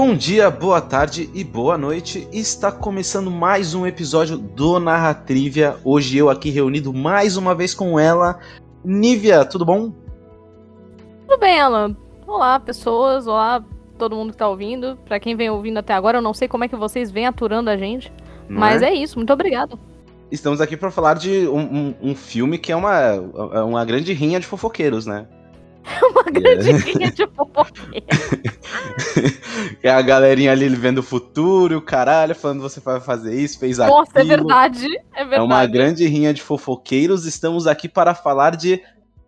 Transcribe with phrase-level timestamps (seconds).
[0.00, 2.28] Bom dia, boa tarde e boa noite.
[2.32, 5.76] Está começando mais um episódio do Narratrivia.
[5.84, 8.38] Hoje eu aqui reunido mais uma vez com ela.
[8.84, 9.90] Nívia, tudo bom?
[11.26, 11.96] Tudo bem, Alan.
[12.28, 13.26] Olá, pessoas.
[13.26, 13.60] Olá,
[13.98, 14.96] todo mundo que tá ouvindo.
[15.04, 17.68] Pra quem vem ouvindo até agora, eu não sei como é que vocês vêm aturando
[17.68, 18.12] a gente.
[18.48, 18.90] Não mas é?
[18.90, 18.94] é?
[18.94, 19.76] isso, muito obrigada.
[20.30, 23.14] Estamos aqui para falar de um, um- um filme que é uma,
[23.64, 25.26] uma grande rinha de fofoqueiros, né?
[26.10, 28.06] Uma grande de fofoqueira.
[29.82, 33.80] É a galerinha ali vendo o futuro, o caralho, falando você vai fazer isso, fez
[33.80, 33.98] aquilo.
[33.98, 34.86] Nossa, é verdade.
[35.14, 35.34] É verdade.
[35.36, 37.26] É uma grande rinha de fofoqueiros.
[37.26, 38.80] Estamos aqui para falar de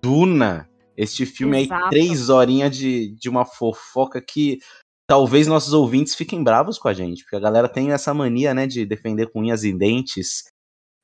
[0.03, 0.69] Duna.
[0.97, 1.85] Este filme Exato.
[1.85, 4.59] aí, três horinhas de, de uma fofoca que
[5.07, 8.67] talvez nossos ouvintes fiquem bravos com a gente, porque a galera tem essa mania, né,
[8.67, 10.45] de defender com unhas e dentes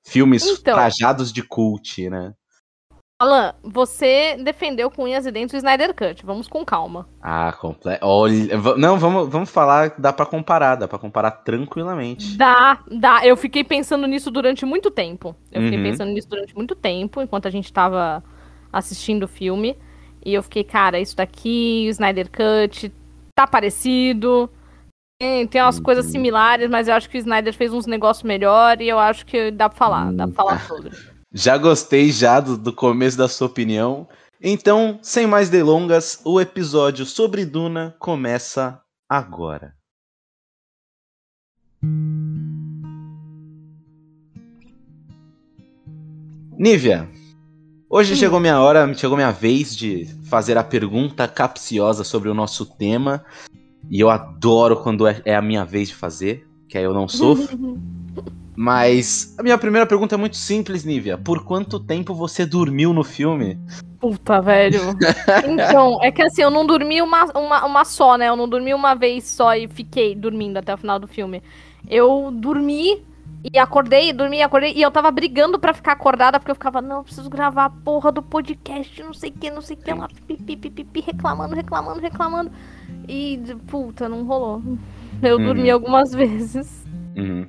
[0.06, 0.74] filmes Então.
[0.74, 2.32] trajados de cult, né?
[3.18, 6.24] Alan, você defendeu com unhas e dentes o Snyder Cut.
[6.24, 7.08] Vamos com calma.
[7.22, 8.04] Ah, completo.
[8.04, 12.36] Olha, não, vamos, vamos falar, dá pra comparar, dá pra comparar tranquilamente.
[12.36, 13.26] Dá, dá.
[13.26, 15.34] Eu fiquei pensando nisso durante muito tempo.
[15.50, 15.84] Eu fiquei Uhum.
[15.84, 18.22] pensando nisso durante muito tempo, enquanto a gente tava
[18.70, 19.78] assistindo o filme.
[20.22, 22.92] E eu fiquei, cara, isso daqui, o Snyder Cut,
[23.34, 24.50] tá parecido.
[25.18, 25.84] Tem, tem umas Uhum.
[25.84, 29.24] coisas similares, mas eu acho que o Snyder fez uns negócios melhor e eu acho
[29.24, 30.90] que dá pra falar, dá pra falar sobre.
[31.38, 34.08] Já gostei já do, do começo da sua opinião.
[34.42, 39.74] Então, sem mais delongas, o episódio sobre Duna começa agora.
[46.58, 47.06] Nívia,
[47.90, 48.16] hoje Hum.
[48.16, 53.22] chegou minha hora, chegou minha vez de fazer a pergunta capciosa sobre o nosso tema.
[53.90, 57.06] E eu adoro quando é, é a minha vez de fazer, que aí eu não
[57.06, 57.78] sofro.
[58.56, 61.18] Mas a minha primeira pergunta é muito simples, Nívia.
[61.18, 63.58] Por quanto tempo você dormiu no filme?
[64.00, 64.80] Puta, velho.
[65.46, 68.28] Então, é que assim, eu não dormi uma, uma, uma só, né?
[68.28, 71.42] Eu não dormi uma vez só e fiquei dormindo até o final do filme.
[71.88, 73.02] Eu dormi
[73.52, 76.80] e acordei, dormi e acordei, e eu tava brigando pra ficar acordada, porque eu ficava,
[76.80, 79.80] não, eu preciso gravar a porra do podcast, não sei o que, não sei o
[79.80, 82.50] que, lá, pipi, pipi, pipi, reclamando, reclamando, reclamando.
[83.06, 83.38] E,
[83.68, 84.62] puta, não rolou.
[85.22, 85.44] Eu Uhum.
[85.44, 86.84] dormi algumas vezes.
[87.16, 87.46] Uhum.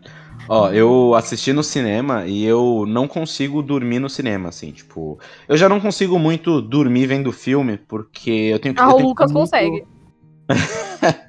[0.49, 5.19] Ó, eu assisti no cinema e eu não consigo dormir no cinema, assim, tipo.
[5.47, 8.81] Eu já não consigo muito dormir vendo filme, porque eu tenho que.
[8.81, 9.85] Ah, o Lucas tá muito- consegue.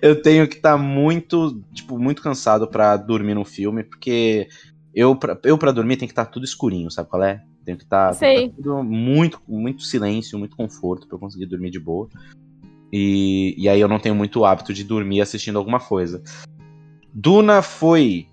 [0.00, 4.48] eu tenho que estar muito, tipo, muito cansado pra dormir no filme, porque
[4.94, 7.42] eu pra, eu pra dormir tem que estar tudo escurinho, sabe qual é?
[7.64, 8.48] Tenho que estar Sei.
[8.50, 12.08] tudo muito, muito silêncio, muito conforto pra eu conseguir dormir de boa.
[12.90, 16.22] E, e aí eu não tenho muito hábito de dormir assistindo alguma coisa.
[17.12, 18.27] Duna foi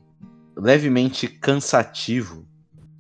[0.55, 2.45] levemente cansativo,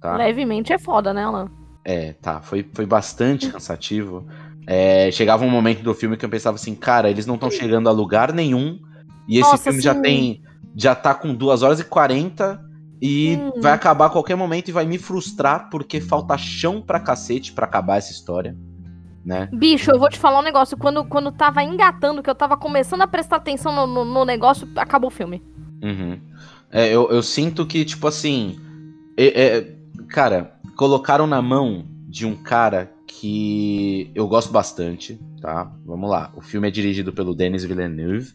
[0.01, 0.15] tá?
[0.17, 1.49] Levemente é foda, né, Alan?
[1.83, 2.41] É, tá.
[2.41, 4.25] Foi, foi bastante cansativo.
[4.67, 7.87] É, chegava um momento do filme que eu pensava assim, cara, eles não estão chegando
[7.87, 8.79] a lugar nenhum.
[9.27, 10.01] E esse Nossa, filme já sim.
[10.01, 10.43] tem.
[10.75, 12.59] Já tá com 2 horas e 40
[13.01, 13.61] e Hum.
[13.61, 17.65] vai acabar a qualquer momento e vai me frustrar porque falta chão pra cacete pra
[17.65, 18.55] acabar essa história.
[19.23, 19.49] Né?
[19.53, 20.77] Bicho, eu vou te falar um negócio.
[20.77, 24.67] Quando, quando tava engatando, que eu tava começando a prestar atenção no, no- no negócio,
[24.75, 25.41] acabou o filme.
[25.83, 26.19] Uhum.
[26.71, 28.57] É, eu, eu sinto que, tipo assim.
[29.17, 29.75] é- é-
[30.09, 35.71] cara, colocaram na mão de um cara que eu gosto bastante, tá?
[35.85, 36.31] Vamos lá.
[36.35, 38.33] O filme é dirigido pelo Denis Villeneuve.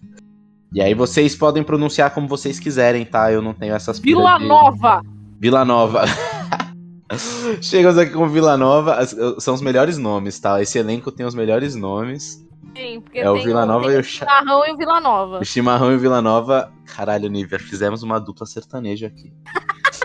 [0.72, 3.30] E aí vocês podem pronunciar como vocês quiserem, tá?
[3.32, 5.02] Eu não tenho essas Vila de- Nova!
[5.38, 6.04] Vila Nova.
[7.60, 8.98] Chegamos aqui com Vila Nova.
[9.38, 10.62] São os melhores nomes, tá?
[10.62, 12.46] Esse elenco tem os melhores nomes.
[12.76, 15.38] Sim, porque É o tem Vila Nova e o o Chimarrão e o Vila Nova.
[15.38, 16.72] O Chimarrão e o Vila Nova.
[16.86, 19.32] Caralho, Níver, fizemos uma dupla sertaneja aqui.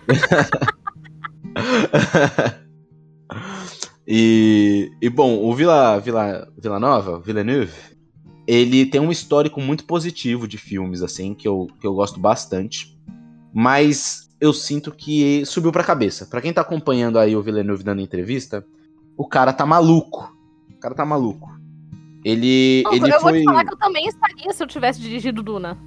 [4.08, 7.74] e, e bom, o Vila, Vila, Vila Nova, Villeneuve,
[8.48, 12.96] ele tem um histórico muito positivo de filmes, assim, que eu, que eu gosto bastante.
[13.53, 16.26] Mas eu sinto que subiu pra cabeça.
[16.26, 18.66] Pra quem tá acompanhando aí o Villeneuve dando entrevista,
[19.17, 20.32] o cara tá maluco.
[20.70, 21.54] O cara tá maluco.
[22.26, 23.40] Ele, Não, ele eu vou foi.
[23.40, 25.78] te falar que eu também estaria se eu tivesse dirigido Duna.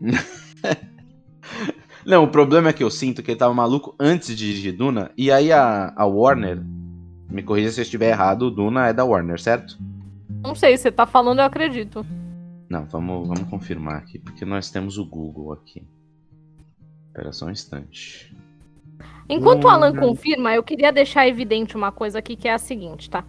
[2.06, 5.10] Não, o problema é que eu sinto que ele tava maluco antes de dirigir Duna,
[5.18, 6.62] e aí a, a Warner,
[7.28, 9.76] me corrija se eu estiver errado, o Duna é da Warner, certo?
[10.42, 12.06] Não sei, você tá falando, eu acredito.
[12.68, 15.82] Não, vamos, vamos confirmar aqui, porque nós temos o Google aqui.
[17.08, 18.32] Espera só um instante.
[19.28, 19.96] Enquanto o Alan Hum.
[19.96, 23.24] confirma, eu queria deixar evidente uma coisa aqui que é a seguinte, tá?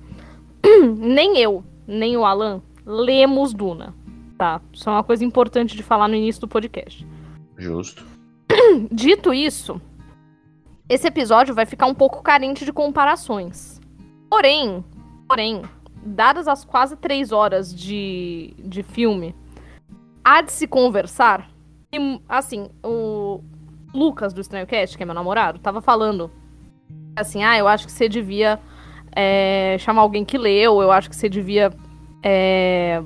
[0.98, 3.94] nem eu, nem o Alan lemos Duna,
[4.38, 4.62] tá?
[4.74, 7.06] Isso é uma coisa importante de falar no início do podcast.
[7.58, 8.06] Justo.
[8.92, 9.80] Dito isso,
[10.90, 13.80] esse episódio vai ficar um pouco carente de comparações.
[14.30, 14.84] Porém,
[15.28, 15.62] porém,
[16.04, 19.36] dadas as quase três horas de, de filme,
[20.24, 21.50] há de se conversar.
[21.94, 23.42] E, assim, o
[23.94, 26.32] Lucas do Estranho Cast, que é meu namorado, tava falando
[27.16, 28.60] assim: ah, eu acho que você devia
[29.16, 31.72] é, chamar alguém que leu, eu acho que você devia
[32.24, 33.02] é,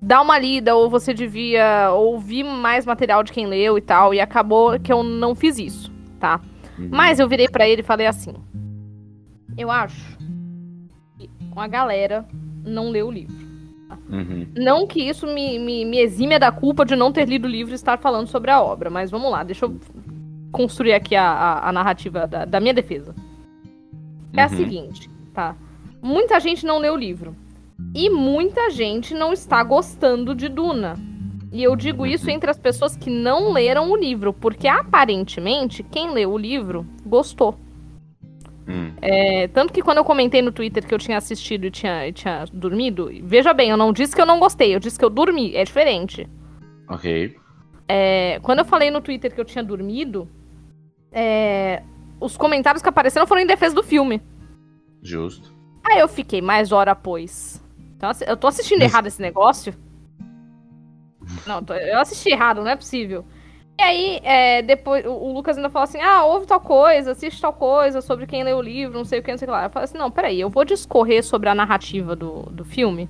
[0.00, 4.12] dar uma lida, ou você devia ouvir mais material de quem leu e tal.
[4.12, 6.40] E acabou que eu não fiz isso, tá?
[6.78, 6.88] Uhum.
[6.90, 8.34] Mas eu virei para ele e falei assim:
[9.56, 10.18] eu acho
[11.18, 12.24] que a galera
[12.64, 13.44] não leu o livro.
[14.08, 14.46] Uhum.
[14.56, 17.72] Não que isso me, me, me exime da culpa de não ter lido o livro
[17.72, 19.78] e estar falando sobre a obra, mas vamos lá, deixa eu
[20.52, 23.14] construir aqui a, a, a narrativa da, da, minha defesa.
[24.36, 24.46] É uhum.
[24.46, 25.56] a seguinte, tá?
[26.02, 27.36] Muita gente não leu o livro.
[27.94, 30.96] E muita gente não está gostando de Duna.
[31.52, 32.06] E eu digo uhum.
[32.06, 36.86] isso entre as pessoas que não leram o livro, porque aparentemente quem leu o livro
[37.06, 37.58] gostou.
[38.66, 38.92] Hum.
[39.00, 42.12] É, tanto que quando eu comentei no Twitter que eu tinha assistido e tinha, e
[42.12, 45.10] tinha dormido, veja bem, eu não disse que eu não gostei, eu disse que eu
[45.10, 46.26] dormi, é diferente.
[46.88, 47.36] Ok.
[47.86, 50.28] É, quando eu falei no Twitter que eu tinha dormido,
[51.12, 51.82] é,
[52.24, 54.22] os comentários que apareceram foram em defesa do filme.
[55.02, 55.52] Justo.
[55.84, 57.62] Aí eu fiquei mais hora após.
[57.96, 59.74] Então, eu tô assistindo errado esse negócio?
[61.46, 63.24] Não, eu assisti errado, não é possível.
[63.78, 67.52] E aí, é, depois, o, Lucas ainda falou assim: ah, ouve tal coisa, assiste tal
[67.52, 69.64] coisa sobre quem leu o livro, não sei o que, não sei o que lá.
[69.64, 73.08] Eu falei assim: não, peraí, eu vou discorrer sobre a narrativa do, do filme.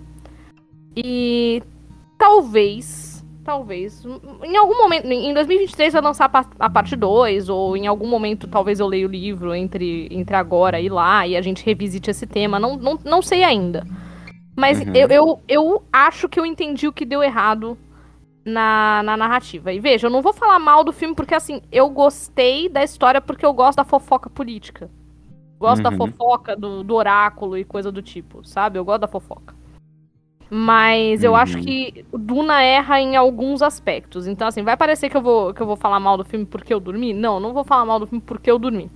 [0.97, 1.63] E
[2.19, 3.14] talvez,
[3.45, 4.05] talvez,
[4.43, 8.81] em algum momento, em 2023 vai lançar a parte 2, ou em algum momento talvez
[8.81, 12.59] eu leia o livro entre, entre agora e lá, e a gente revisite esse tema.
[12.59, 13.87] Não, não, não sei ainda.
[14.57, 14.93] Mas uhum.
[14.95, 17.77] eu, eu, eu acho que eu entendi o que deu errado
[18.45, 19.73] na, na narrativa.
[19.73, 23.21] E veja, eu não vou falar mal do filme porque, assim, eu gostei da história
[23.21, 24.91] porque eu gosto da fofoca política.
[25.59, 25.91] Gosto uhum.
[25.91, 28.79] da fofoca do, do oráculo e coisa do tipo, sabe?
[28.79, 29.55] Eu gosto da fofoca.
[30.57, 31.27] Mas uhum.
[31.27, 31.65] eu acho uhum.
[31.65, 34.29] que Duna erra em alguns aspectos.
[34.29, 36.73] Então, assim, vai parecer que eu, vou, que eu vou falar mal do filme porque
[36.73, 37.13] eu dormi?
[37.13, 38.89] Não, não vou falar mal do filme porque eu dormi.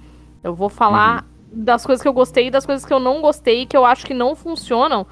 [0.44, 1.64] Eu vou falar uhum.
[1.64, 4.06] das coisas que eu gostei e das coisas que eu não gostei, que eu acho
[4.06, 5.04] que não funcionam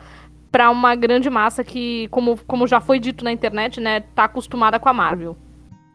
[0.53, 4.79] para uma grande massa que, como, como já foi dito na internet, né, tá acostumada
[4.79, 5.37] com a Marvel.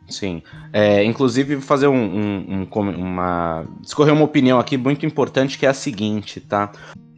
[0.10, 0.44] Sim.
[0.74, 3.66] É, inclusive, fazer um, um, um, uma.
[3.80, 6.74] discorrer uma opinião aqui muito importante que é a seguinte, tá?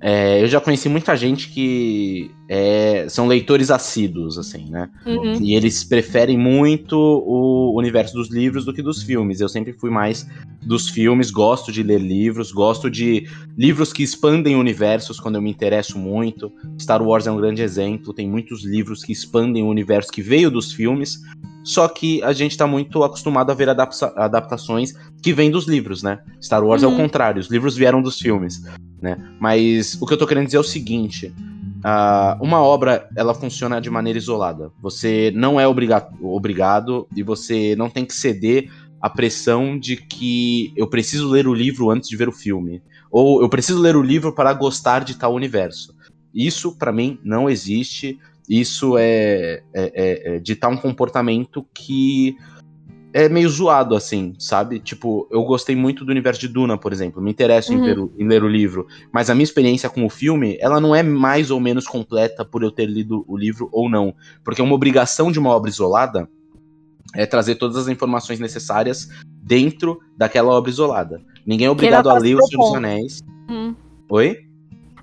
[0.05, 4.89] É, eu já conheci muita gente que é, são leitores assíduos, assim, né?
[5.05, 5.41] Uhum.
[5.41, 9.39] E eles preferem muito o universo dos livros do que dos filmes.
[9.39, 10.27] Eu sempre fui mais
[10.61, 15.49] dos filmes, gosto de ler livros, gosto de livros que expandem universos quando eu me
[15.49, 16.51] interesso muito.
[16.79, 20.51] Star Wars é um grande exemplo, tem muitos livros que expandem o universo que veio
[20.51, 21.21] dos filmes.
[21.63, 26.03] Só que a gente tá muito acostumado a ver adapta adaptações que vêm dos livros,
[26.03, 26.19] né?
[26.41, 26.89] Star Wars uhum.
[26.89, 27.03] é o uhum.
[27.03, 28.61] contrário, os livros vieram dos filmes
[29.03, 29.17] né?
[29.37, 31.35] Mas o que eu tô querendo dizer é o seguinte:
[31.83, 34.71] uh, uma obra ela funciona de maneira isolada.
[34.81, 38.71] Você não é obriga obrigado e você não tem que ceder
[39.01, 42.81] à pressão de que eu preciso ler o livro antes de ver o filme,
[43.11, 45.93] ou eu preciso ler o livro para gostar de tal universo.
[46.33, 48.17] Isso para mim não existe.
[48.49, 49.83] Isso é, é,
[50.33, 52.35] é, é ditar um comportamento que
[53.13, 54.79] é meio zoado, assim, sabe?
[54.79, 57.21] Tipo, eu gostei muito do universo de Duna, por exemplo.
[57.21, 57.87] Me interesso uhum.
[57.87, 58.87] em, o, em, ler o livro.
[59.11, 62.63] Mas a minha experiência com o filme, ela não é mais ou menos completa por
[62.63, 64.15] eu ter lido o livro ou não.
[64.43, 66.27] Porque uma obrigação de uma obra isolada
[67.13, 69.07] é trazer todas as informações necessárias
[69.43, 71.21] dentro daquela obra isolada.
[71.45, 73.23] Ninguém é obrigado tá a ler O Senhor dos Anéis.
[73.47, 73.75] Hum.
[74.09, 74.37] Oi?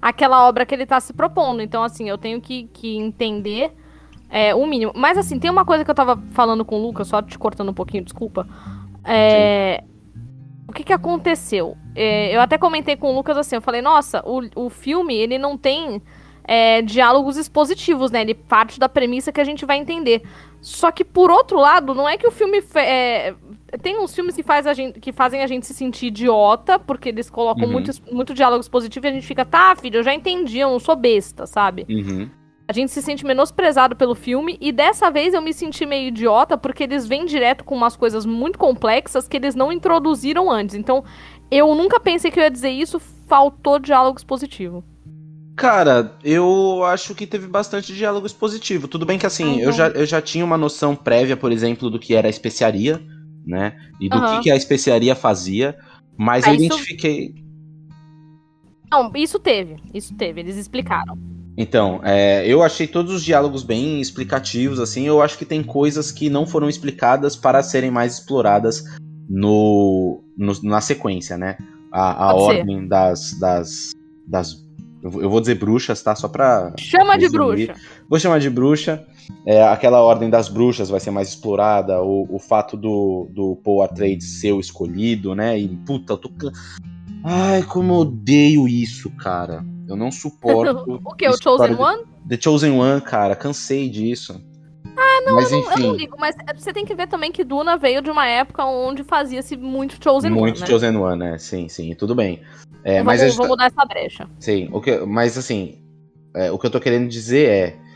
[0.02, 1.62] Aquela obra que ele tá se propondo.
[1.62, 3.72] Então, assim, eu tenho que, que entender
[4.30, 4.92] é, o mínimo.
[4.94, 7.70] Mas assim, tem uma coisa que eu tava falando com o Lucas, só te cortando
[7.70, 8.46] um pouquinho, desculpa.
[9.04, 9.82] É,
[10.68, 11.76] o que que aconteceu?
[11.96, 15.36] É, eu até comentei com o Lucas assim, eu falei, nossa, o, o filme, ele
[15.36, 16.00] não tem
[16.44, 18.20] é, diálogos expositivos, né?
[18.20, 20.22] Ele parte da premissa que a gente vai entender.
[20.60, 22.62] Só que, por outro lado, não é que o filme...
[22.74, 23.34] É,
[23.82, 27.08] tem uns filmes que, faz a gente, que fazem a gente se sentir idiota, porque
[27.08, 27.72] eles colocam uhum.
[27.72, 30.78] muito, muito diálogo expositivo e a gente fica, tá, filho, eu já entendi, eu não
[30.78, 31.86] sou besta, sabe?
[31.88, 32.28] Uhum.
[32.70, 36.56] A gente se sente menosprezado pelo filme e dessa vez eu me senti meio idiota
[36.56, 40.76] porque eles vêm direto com umas coisas muito complexas que eles não introduziram antes.
[40.76, 41.02] Então,
[41.50, 44.84] eu nunca pensei que eu ia dizer isso, faltou diálogo expositivo.
[45.56, 48.86] Cara, eu acho que teve bastante diálogo expositivo.
[48.86, 49.60] Tudo bem que assim, uhum.
[49.62, 53.02] eu, já, eu já tinha uma noção prévia, por exemplo, do que era a especiaria,
[53.44, 53.76] né?
[54.00, 54.36] E do uhum.
[54.36, 55.76] que, que a especiaria fazia,
[56.16, 56.64] mas ah, eu isso...
[56.66, 57.34] identifiquei.
[58.88, 61.18] Não, isso teve, isso teve, eles explicaram.
[61.60, 65.06] Então, é, eu achei todos os diálogos bem explicativos, assim.
[65.06, 68.82] Eu acho que tem coisas que não foram explicadas para serem mais exploradas
[69.28, 71.58] no, no na sequência, né?
[71.92, 73.90] A, a ordem das, das,
[74.26, 74.66] das
[75.02, 76.16] Eu vou dizer bruxas, tá?
[76.16, 76.72] Só pra.
[76.78, 77.74] Chama de bruxa.
[78.08, 79.06] Vou chamar de bruxa.
[79.44, 82.00] É, aquela ordem das bruxas vai ser mais explorada.
[82.00, 85.58] O, o fato do, do Paul Atreides ser o escolhido, né?
[85.58, 86.30] E puta, eu tô.
[87.22, 89.62] Ai, como eu odeio isso, cara.
[89.90, 91.00] Eu não suporto.
[91.04, 91.28] o que?
[91.28, 91.80] O Chosen de...
[91.80, 92.04] One?
[92.28, 93.34] The Chosen One, cara.
[93.34, 94.40] Cansei disso.
[94.96, 97.42] Ah, não, mas, eu, não, eu não ligo, mas você tem que ver também que
[97.42, 100.50] Duna veio de uma época onde fazia-se muito Chosen muito One.
[100.50, 100.66] Muito né?
[100.66, 101.38] Chosen One, né?
[101.38, 102.42] Sim, sim, tudo bem.
[102.84, 103.64] É, vamos, mas vamos tá...
[103.64, 104.28] essa brecha.
[104.38, 105.80] Sim, o que, mas assim,
[106.34, 107.90] é, o que eu tô querendo dizer é.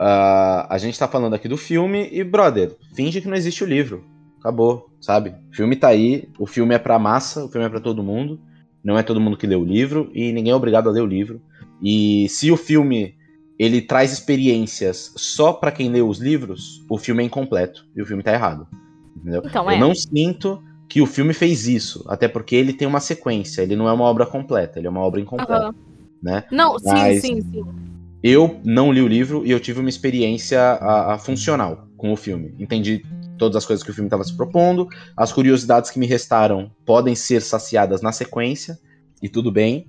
[0.00, 3.66] Uh, a gente tá falando aqui do filme e, brother, finge que não existe o
[3.66, 4.04] livro.
[4.40, 5.32] Acabou, sabe?
[5.52, 8.40] O filme tá aí, o filme é pra massa, o filme é pra todo mundo.
[8.84, 11.06] Não é todo mundo que lê o livro e ninguém é obrigado a ler o
[11.06, 11.40] livro.
[11.80, 13.14] E se o filme
[13.58, 18.06] ele traz experiências só para quem lê os livros, o filme é incompleto e o
[18.06, 18.66] filme tá errado.
[19.16, 19.42] Entendeu?
[19.44, 19.76] Então, é.
[19.76, 23.76] Eu não sinto que o filme fez isso, até porque ele tem uma sequência, ele
[23.76, 25.74] não é uma obra completa, ele é uma obra incompleta, uhum.
[26.22, 26.44] né?
[26.50, 27.64] Não, Mas sim, sim, sim.
[28.22, 32.16] Eu não li o livro e eu tive uma experiência a, a funcional com o
[32.16, 32.54] filme.
[32.58, 33.02] Entendi
[33.42, 37.14] todas as coisas que o filme estava se propondo, as curiosidades que me restaram podem
[37.14, 38.78] ser saciadas na sequência
[39.20, 39.88] e tudo bem,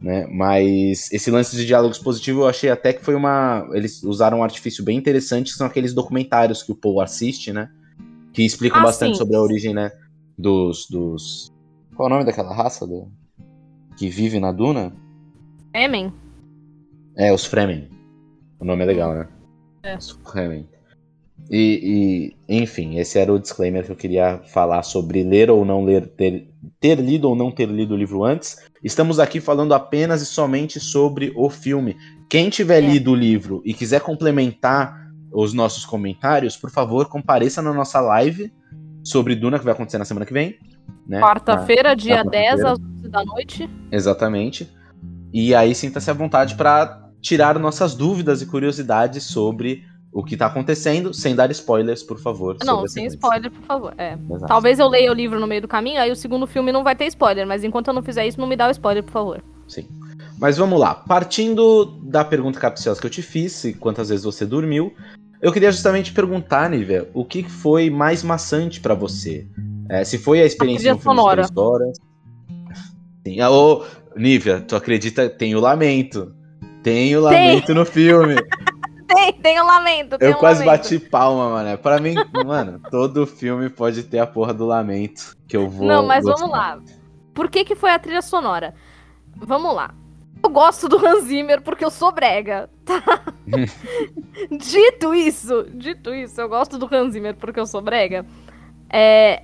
[0.00, 0.26] né?
[0.30, 4.42] Mas esse lance de diálogos positivo eu achei até que foi uma, eles usaram um
[4.42, 7.68] artifício bem interessante, que são aqueles documentários que o Paul assiste, né?
[8.32, 9.18] Que explicam ah, bastante sim.
[9.18, 9.92] sobre a origem, né?
[10.38, 11.52] dos, dos.
[11.94, 13.08] Qual é o nome daquela raça do...
[13.96, 14.92] que vive na duna?
[15.70, 16.12] Fremen.
[17.16, 17.88] É, os Fremen.
[18.58, 19.28] O nome é legal, né?
[19.82, 19.96] É.
[19.96, 20.68] Os Fremen.
[21.50, 25.84] E, e, enfim, esse era o disclaimer que eu queria falar sobre ler ou não
[25.84, 26.48] ler, ter,
[26.80, 28.56] ter lido ou não ter lido o livro antes.
[28.82, 31.96] Estamos aqui falando apenas e somente sobre o filme.
[32.30, 32.86] Quem tiver é.
[32.86, 38.52] lido o livro e quiser complementar os nossos comentários, por favor, compareça na nossa live
[39.02, 40.56] sobre Duna, que vai acontecer na semana que vem.
[41.06, 41.20] Né?
[41.20, 43.70] Quarta-feira, dia quarta 10 às 11 da noite.
[43.90, 44.72] Exatamente.
[45.32, 49.82] E aí sinta-se à vontade para tirar nossas dúvidas e curiosidades sobre
[50.14, 52.56] o que tá acontecendo, sem dar spoilers, por favor.
[52.64, 53.94] Não, sem spoiler, por favor.
[53.98, 54.16] É.
[54.46, 56.94] Talvez eu leia o livro no meio do caminho, aí o segundo filme não vai
[56.94, 59.42] ter spoiler, mas enquanto eu não fizer isso, não me dá o spoiler, por favor.
[59.66, 59.88] Sim.
[60.38, 60.94] Mas vamos lá.
[60.94, 64.94] Partindo da pergunta capciosa que eu te fiz, quantas vezes você dormiu,
[65.42, 69.48] eu queria justamente perguntar, Nívia, o que foi mais maçante para você?
[69.88, 71.42] É, se foi a experiência a no filme sonora.
[71.42, 71.98] de três horas.
[73.26, 73.40] Sim.
[73.40, 73.84] Ah, ô,
[74.16, 75.28] Nívia, tu acredita?
[75.28, 76.32] Tem o lamento.
[76.84, 77.74] Tem o lamento tem.
[77.74, 78.36] no filme.
[79.44, 80.18] tem, o lamento.
[80.18, 80.82] Tem eu um quase lamento.
[80.82, 81.78] bati palma, mano.
[81.78, 85.86] Pra mim, mano, todo filme pode ter a porra do lamento que eu vou.
[85.86, 86.40] Não, mas gostar.
[86.40, 86.80] vamos lá.
[87.34, 88.74] Por que, que foi a trilha sonora?
[89.36, 89.94] Vamos lá.
[90.42, 93.02] Eu gosto do Hans Zimmer porque eu sou brega, tá?
[94.50, 98.24] dito isso, dito isso, eu gosto do Hans Zimmer porque eu sou brega.
[98.90, 99.42] É,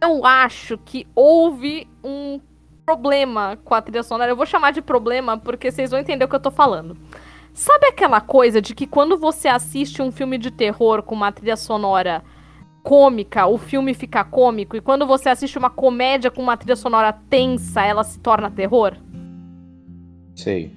[0.00, 2.40] eu acho que houve um
[2.84, 4.30] problema com a trilha sonora.
[4.30, 6.96] Eu vou chamar de problema porque vocês vão entender o que eu tô falando.
[7.56, 11.56] Sabe aquela coisa de que quando você assiste um filme de terror com uma trilha
[11.56, 12.22] sonora
[12.82, 17.14] cômica, o filme fica cômico, e quando você assiste uma comédia com uma trilha sonora
[17.14, 18.98] tensa, ela se torna terror?
[20.34, 20.70] Sei.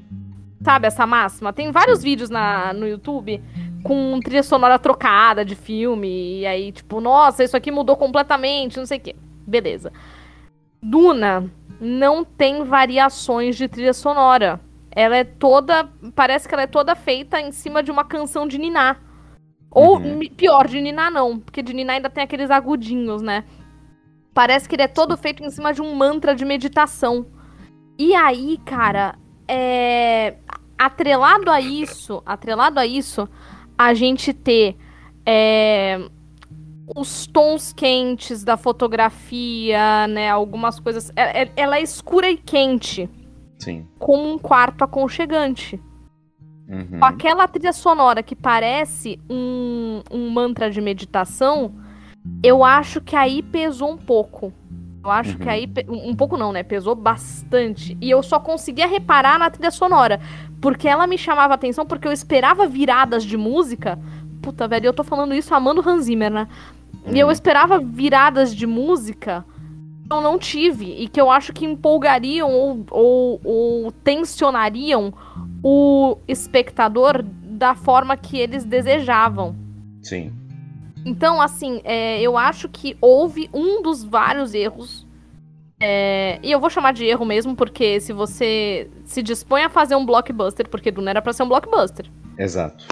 [0.63, 1.51] Sabe essa máxima?
[1.51, 3.43] Tem vários vídeos na, no YouTube
[3.83, 6.39] com trilha sonora trocada de filme.
[6.39, 9.17] E aí, tipo, nossa, isso aqui mudou completamente, não sei o quê.
[9.45, 9.91] Beleza.
[10.81, 14.62] Duna não tem variações de trilha sonora.
[14.91, 15.89] Ela é toda.
[16.15, 18.98] Parece que ela é toda feita em cima de uma canção de Niná.
[19.72, 20.19] Ou uhum.
[20.36, 23.43] pior, de Niná não, porque de Niná ainda tem aqueles agudinhos, né?
[24.34, 27.27] Parece que ele é todo feito em cima de um mantra de meditação.
[27.98, 29.15] E aí, cara,
[29.48, 30.38] é,
[30.77, 33.29] atrelado a isso, atrelado a isso,
[33.77, 34.75] a gente ter
[35.25, 36.00] é,
[36.96, 40.29] os tons quentes da fotografia, né?
[40.29, 41.12] Algumas coisas.
[41.15, 43.10] É, é, ela é escura e quente.
[43.59, 43.85] Sim.
[43.99, 45.79] Como um quarto aconchegante.
[46.67, 46.99] Uhum.
[46.99, 51.75] Com aquela trilha sonora que parece um, um mantra de meditação,
[52.41, 54.53] eu acho que aí pesou um pouco.
[55.03, 55.39] Eu acho uhum.
[55.39, 55.71] que aí.
[55.87, 56.63] Um pouco não, né?
[56.63, 57.97] Pesou bastante.
[58.01, 60.19] E eu só conseguia reparar na trilha sonora.
[60.61, 63.97] Porque ela me chamava atenção, porque eu esperava viradas de música.
[64.41, 66.47] Puta, velho, eu tô falando isso amando Hans Zimmer, né?
[67.07, 67.31] E eu uhum.
[67.31, 69.45] esperava viradas de música
[70.11, 70.85] eu não tive.
[70.85, 75.13] E que eu acho que empolgariam ou, ou, ou tensionariam
[75.63, 79.55] o espectador da forma que eles desejavam.
[80.01, 80.33] Sim.
[81.05, 85.07] Então, assim, é, eu acho que houve um dos vários erros.
[85.79, 89.95] É, e eu vou chamar de erro mesmo, porque se você se dispõe a fazer
[89.95, 92.09] um blockbuster, porque Duna era pra ser um blockbuster.
[92.37, 92.85] Exato.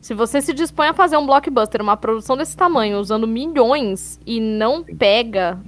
[0.00, 4.40] Se você se dispõe a fazer um blockbuster, uma produção desse tamanho, usando milhões, e
[4.40, 5.60] não pega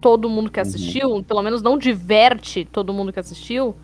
[0.00, 0.66] todo mundo que uhum.
[0.66, 1.22] assistiu, uhum.
[1.22, 3.76] pelo menos não diverte todo mundo que assistiu,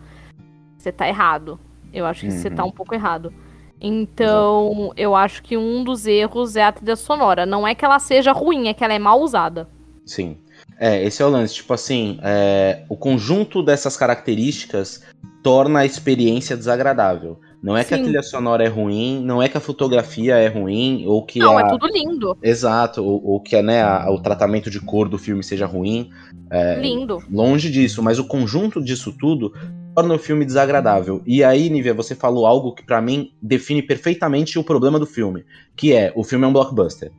[0.77, 1.59] você tá errado.
[1.93, 2.69] Eu acho que você tá Uhum.
[2.69, 3.33] um pouco errado.
[3.79, 7.45] Então, eu acho que um dos erros é a trilha sonora.
[7.45, 9.69] Não é que ela seja ruim, é que ela é mal usada.
[10.05, 10.37] Sim.
[10.79, 11.55] É, esse é o lance.
[11.55, 15.03] Tipo assim, é, o conjunto dessas características
[15.43, 17.39] torna a experiência desagradável.
[17.67, 18.03] Não é que a Sim.
[18.03, 21.61] trilha sonora é ruim, não é que a fotografia é ruim, ou que Não, a...
[21.63, 22.37] é tudo lindo.
[22.41, 26.09] Exato, ou, ou que né, a- o tratamento de cor do filme seja ruim.
[26.49, 27.21] É, Lindo.
[27.29, 29.51] Longe disso, mas o conjunto disso tudo
[29.93, 31.21] torna o filme desagradável.
[31.25, 35.43] E aí, Nívia, você falou algo que pra mim define perfeitamente o problema do filme,
[35.75, 37.11] que é o filme é um blockbuster.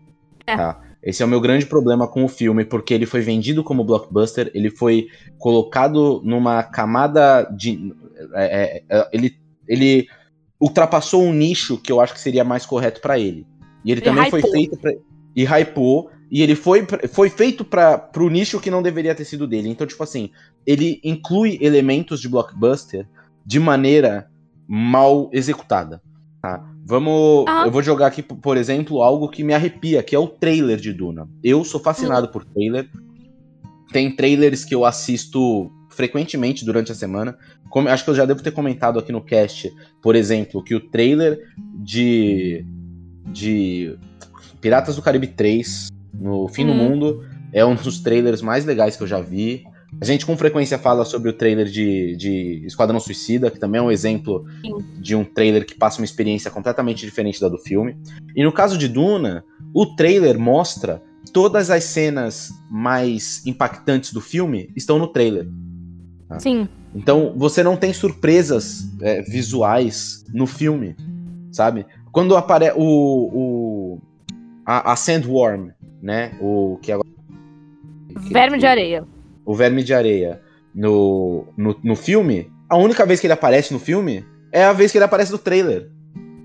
[0.46, 0.56] É.
[0.56, 0.80] Tá?
[1.02, 4.50] Esse é o meu grande problema com o filme, porque ele foi vendido como blockbuster,
[4.54, 7.92] ele foi colocado numa camada de.
[8.32, 9.36] é, é, é, ele,
[9.68, 10.08] ele
[10.60, 13.46] ultrapassou um nicho que eu acho que seria mais correto pra ele.
[13.84, 14.52] E ele E também foi hypou.
[14.52, 14.92] feito pra,
[15.36, 19.46] e hypou, e ele foi, foi feito para pro nicho que não deveria ter sido
[19.46, 19.68] dele.
[19.68, 20.30] Então, tipo assim,
[20.66, 23.06] ele inclui elementos de blockbuster
[23.46, 24.28] de maneira
[24.66, 26.02] mal executada.
[26.42, 26.62] Tá?
[26.84, 27.44] Vamos.
[27.48, 27.64] Ah.
[27.66, 30.92] Eu vou jogar aqui, por exemplo, algo que me arrepia, que é o trailer de
[30.92, 31.28] Duna.
[31.42, 32.90] Eu sou fascinado por trailer.
[33.92, 37.36] Tem trailers que eu assisto frequentemente durante a semana.
[37.68, 40.80] Como- acho que eu já devo ter comentado aqui no cast, por exemplo, que o
[40.80, 41.40] trailer
[41.74, 42.64] de.
[43.26, 43.98] de
[44.60, 46.76] Piratas do Caribe 3, no Fim do Hum.
[46.76, 49.64] Mundo, é um dos trailers mais legais que eu já vi.
[50.00, 53.82] A gente com frequência fala sobre o trailer de, de Esquadrão Suicida, que também é
[53.82, 54.76] um exemplo Sim.
[55.00, 57.96] de um trailer que passa uma experiência completamente diferente da do filme.
[58.36, 61.02] E no caso de Duna, o trailer mostra
[61.32, 65.46] todas as cenas mais impactantes do filme estão no trailer.
[66.38, 66.68] Sim.
[66.94, 70.94] Então você não tem surpresas é, visuais no filme,
[71.52, 71.86] sabe?
[72.12, 72.82] Quando aparece o,
[73.32, 73.98] o
[74.66, 75.70] a, a Sandworm,
[76.02, 76.32] né?
[76.40, 79.04] O que agora que- Verme de areia.
[79.44, 80.40] o verme de areia
[80.74, 84.90] no, no, no filme, a única vez que ele aparece no filme é a vez
[84.92, 85.88] que ele aparece no trailer.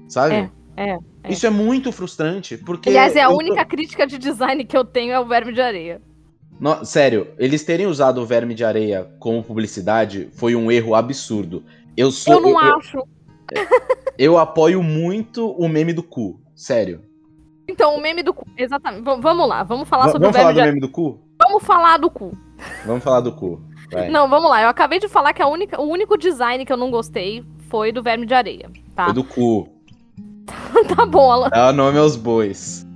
[0.07, 0.35] Sabe?
[0.77, 1.31] É, é, é.
[1.31, 2.89] Isso é muito frustrante, porque.
[2.89, 5.61] Aliás, é a tô- única crítica de design que eu tenho é o verme de
[5.61, 6.01] areia.
[6.63, 11.61] No- sério, eles terem usado o verme de areia como publicidade foi um erro absurdo.
[11.97, 12.35] Eu sou.
[12.35, 13.03] eu não eu, acho.
[14.17, 16.39] eu apoio muito o meme do cu.
[16.55, 17.01] Sério.
[17.67, 18.45] Então, o meme do cu.
[18.57, 19.03] Exatamente.
[19.03, 20.89] V- vamos lá, vamos falar Va- sobre Vamos o falar verme do de meme do
[20.89, 21.19] cu?
[21.45, 22.37] Vamos falar do cu.
[22.85, 23.61] Vamos falar do cu.
[23.91, 24.07] Vai.
[24.07, 24.61] Não, vamos lá.
[24.61, 27.91] Eu acabei de falar que a única, o único design que eu não gostei foi
[27.91, 28.71] do verme de areia.
[28.95, 29.67] Tá, Foi do cu.
[30.95, 31.49] tá bom, Alan.
[31.49, 32.87] Dá nome aos bois.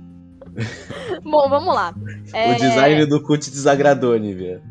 [1.22, 1.94] Bom, vamos lá.
[2.32, 4.62] É, O design do cu te desagradou, Nívia.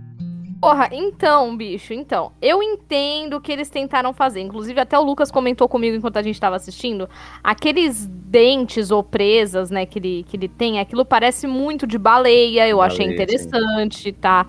[0.60, 2.32] Porra, então, bicho, então.
[2.41, 4.41] Eu entendo o que eles tentaram fazer.
[4.41, 7.08] Inclusive, até o Lucas comentou comigo enquanto a gente tava assistindo.
[7.43, 12.67] Aqueles dentes ou presas, né, que ele, que ele tem, aquilo parece muito de baleia.
[12.67, 14.47] Eu achei Baleia, interessante, tá?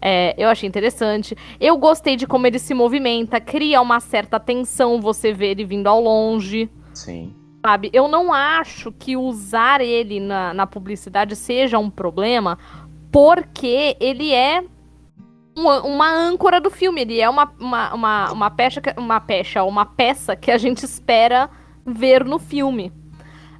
[0.00, 1.36] É, eu achei interessante.
[1.60, 5.88] Eu gostei de como ele se movimenta, cria uma certa tensão você vê ele vindo
[5.88, 6.70] ao longe.
[6.94, 7.34] Sim.
[7.64, 7.90] Sabe?
[7.92, 12.58] Eu não acho que usar ele na, na publicidade seja um problema,
[13.12, 14.64] porque ele é
[15.56, 17.02] uma, uma âncora do filme.
[17.02, 20.84] Ele é uma, uma, uma, uma peça, que- uma peça, uma peça que a gente
[20.84, 21.50] espera
[21.84, 22.92] ver no filme.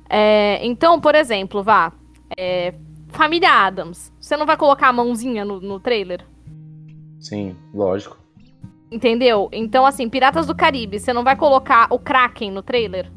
[0.09, 1.93] É, então, por exemplo, vá.
[2.39, 2.75] é,
[3.09, 4.11] Família Adams.
[4.21, 6.25] Você não vai colocar a mãozinha no, no trailer?
[7.19, 8.17] Sim, lógico.
[8.91, 9.49] Entendeu?
[9.53, 13.11] Então, assim, Piratas do Caribe, você não vai colocar o Kraken no trailer?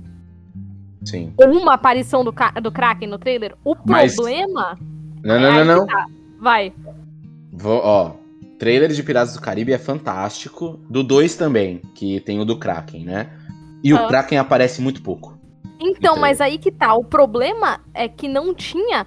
[1.05, 1.33] Sim.
[1.37, 4.77] ou uma aparição do, do Kraken no trailer, o Mas- problema.
[5.23, 5.87] Não, é não, aí não, não.
[5.87, 6.05] tá.
[6.39, 6.73] Vai.
[7.51, 8.11] Vou, ó,
[8.59, 10.79] trailer de Piratas do Caribe é fantástico.
[10.89, 13.29] Do 2 também, que tem o do Kraken, né?
[13.83, 14.03] E Ah.
[14.03, 15.37] o Kraken aparece muito pouco.
[15.79, 16.17] Então, Então.
[16.19, 16.93] mas aí que tá.
[16.93, 19.05] O problema é que não tinha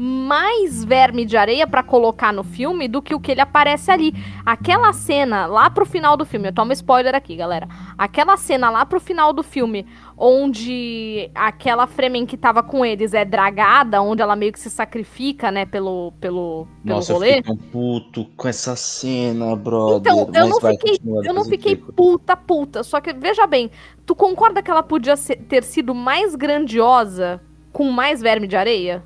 [0.00, 4.14] mais verme de areia pra colocar no filme do que o que ele aparece ali.
[4.46, 7.66] Aquela cena lá pro final do filme, eu tomo spoiler aqui, galera.
[7.98, 9.84] Aquela cena lá pro final do filme,
[10.16, 15.50] onde aquela Fremen que tava com eles é dragada, onde ela meio que se sacrifica,
[15.50, 17.36] né, pelo, pelo, pelo Nossa, eu rolê.
[17.38, 19.98] fiquei tão puto com essa cena, brother.
[20.12, 22.84] Então, eu não fiquei- Eu não fiquei puta, puta.
[22.84, 23.68] Só que, veja bem,
[24.06, 27.40] tu concorda que ela podia ser- ter sido mais grandiosa
[27.72, 29.02] com mais verme de areia?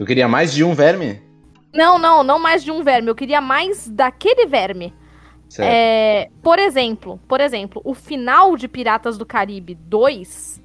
[0.00, 1.20] Tu queria mais de um verme?
[1.74, 3.10] Não, não, não mais de um verme.
[3.10, 4.94] Eu queria mais daquele verme.
[5.46, 5.68] Certo.
[5.70, 10.58] É, por exemplo, por exemplo, o final de Piratas do Caribe 2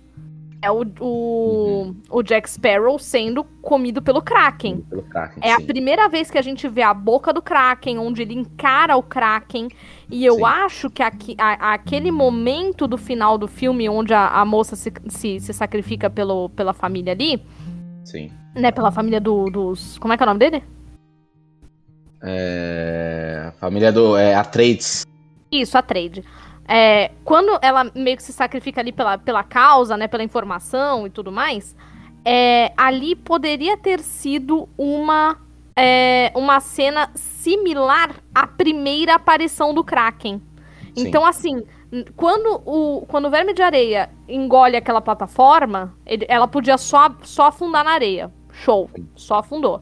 [0.61, 4.77] é o, o, o Jack Sparrow sendo comido pelo Kraken.
[4.89, 5.65] Pelo Kraken, É a sim.
[5.65, 9.67] primeira vez que a gente vê a boca do Kraken, onde ele encara o Kraken.
[10.09, 10.43] E eu Sim.
[10.45, 14.93] acho que aqui- a- aquele momento do final do filme, onde a, a moça se,
[15.09, 17.43] se, se sacrifica pelo, pela família ali,
[18.05, 18.31] Sim.
[18.55, 18.71] Né?
[18.71, 19.97] Pela família do- dos.
[19.99, 20.63] Como é que é o nome dele?
[22.23, 23.45] É...
[23.47, 24.15] a Família do.
[24.17, 25.05] É, Atreides.
[25.51, 26.23] Isso, a trade.
[26.67, 31.09] É, quando ela meio que se sacrifica ali pela, pela causa, né, pela informação e
[31.11, 31.75] tudo mais,
[32.25, 35.37] é, ali poderia ter sido uma,
[35.75, 40.41] é, uma cena similar à primeira aparição do Kraken.
[40.97, 41.07] Sim.
[41.07, 41.63] Então, assim,
[42.15, 47.47] quando o, quando o verme de areia engole aquela plataforma, ele- ela podia só, só
[47.49, 48.31] afundar na areia.
[48.63, 49.81] Show, só afundou.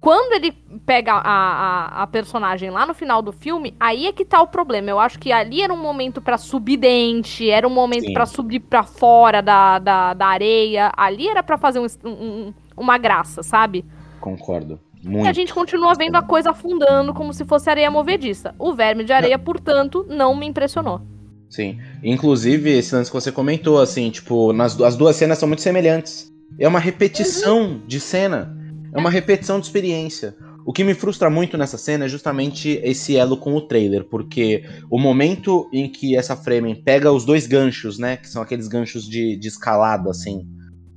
[0.00, 0.52] Quando ele
[0.84, 4.46] pega a, a, a personagem lá no final do filme, aí é que tá o
[4.46, 4.90] problema.
[4.90, 8.60] Eu acho que ali era um momento pra subir dente, era um momento pra subir
[8.60, 10.92] pra fora da, da, da areia.
[10.94, 13.82] Ali era pra fazer um, um- uma graça, sabe?
[14.20, 14.78] Concordo.
[15.02, 15.26] E Muito.
[15.28, 18.54] a gente continua vendo a coisa afundando como se fosse areia movediça.
[18.58, 21.00] O verme de areia, portanto, não me impressionou.
[21.48, 21.78] Sim.
[22.02, 26.30] Inclusive, esse lance que você comentou, assim, tipo, nas, as duas cenas são muito semelhantes.
[26.58, 28.56] É uma repetição de cena.
[28.92, 30.34] É uma repetição de experiência.
[30.66, 34.64] O que me frustra muito nessa cena é justamente esse elo com o trailer, porque
[34.90, 38.16] o momento em que essa Fremen pega os dois ganchos, né?
[38.16, 40.46] Que são aqueles ganchos de, de escalada, assim.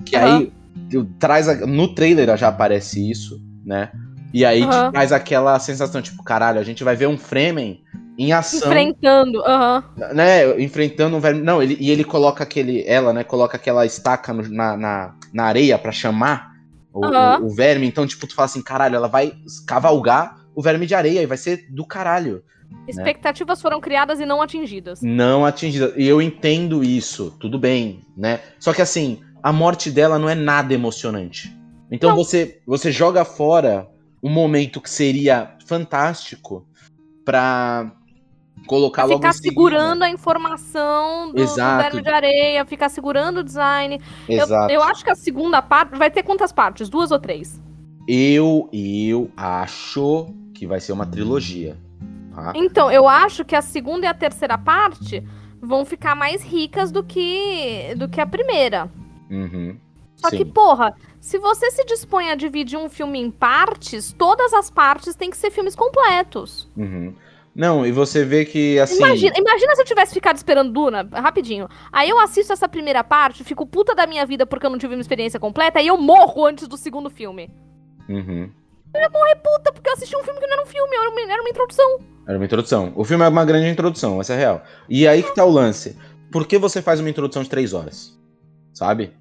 [0.06, 0.52] Que aí
[0.92, 1.50] eu- traz.
[1.50, 3.92] a- no trailer já aparece isso, né?
[4.34, 4.92] E aí Aham.
[4.92, 7.82] traz aquela sensação, tipo, caralho, a gente vai ver um Fremen
[8.18, 9.84] em ação Enfrentando, aham.
[10.14, 11.42] né, enfrentando um verme.
[11.42, 12.84] Não, ele, e ele coloca aquele.
[12.88, 16.52] Ela, né, coloca aquela estaca no- na, na, na areia pra chamar
[16.92, 17.40] o, Aham.
[17.42, 17.86] o- o verme.
[17.86, 19.34] Então, tipo, tu fala assim, caralho, ela vai
[19.68, 22.44] cavalgar o verme de areia e vai ser do caralho.
[22.88, 25.00] Expectativas foram criadas e não atingidas.
[25.02, 25.94] Não atingida.
[25.96, 28.40] E eu entendo isso, tudo bem, né?
[28.60, 31.56] Só que assim, a morte dela não é nada emocionante.
[31.92, 32.18] Então Não.
[32.18, 33.88] você, você joga fora
[34.24, 36.68] um momento que seria fantástico
[37.24, 37.92] pra
[38.66, 39.50] colocar logo ficar em seguida.
[39.50, 41.84] segurando a informação do, do Exato.
[41.84, 44.02] verme de areia, ficar segurando o design.
[44.28, 44.72] Eu, Exato.
[44.72, 45.98] eu acho que a segunda parte.
[45.98, 46.90] Vai ter quantas partes?
[46.90, 47.62] Duas ou três?
[48.08, 51.78] Eu, eu acho que vai ser uma trilogia.
[52.34, 52.54] Tá?
[52.56, 55.24] Então, eu acho que a segunda e a terceira parte
[55.62, 58.90] vão ficar mais ricas do que, do que a primeira.
[59.30, 59.78] Uhum.
[60.16, 60.38] Só Sim.
[60.38, 65.16] que, porra, se você se dispõe a dividir um filme em partes, todas as partes
[65.16, 66.70] têm que ser filmes completos.
[66.76, 67.14] Uhum.
[67.58, 69.04] Não, e você vê que assim.
[69.04, 71.68] Imagina, imagina se eu tivesse ficado esperando Duna, rapidinho.
[71.92, 74.94] Aí eu assisto essa primeira parte, fico puta da minha vida porque eu não tive
[74.94, 77.50] uma experiência completa, e eu morro antes do segundo filme.
[78.08, 78.52] Uhum.
[79.44, 81.50] Puta, porque eu assisti um filme que não era um filme, era uma, era uma
[81.50, 82.00] introdução.
[82.28, 82.94] Era uma introdução.
[82.96, 84.64] O filme é uma grande introdução, essa é real.
[84.88, 85.98] E aí que tá o lance.
[86.32, 88.16] Por que você faz uma introdução de três horas?
[88.72, 89.14] Sabe?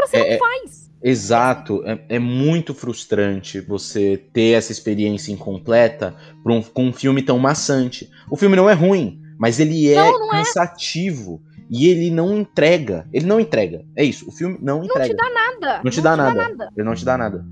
[0.00, 0.91] Você É- não faz.
[1.02, 1.82] Exato.
[1.84, 6.14] É, é muito frustrante você ter essa experiência incompleta
[6.46, 8.08] um- com um filme tão maçante.
[8.30, 10.38] O filme não é ruim, mas ele é Não, não é.
[10.38, 11.42] cansativo.
[11.70, 13.06] E ele não entrega.
[13.12, 13.82] Ele não entrega.
[13.96, 14.28] É isso.
[14.28, 15.08] O filme não Não entrega.
[15.08, 15.80] te dá nada.
[15.82, 16.68] Não te dá nada.
[16.76, 17.44] Ele não te dá nada.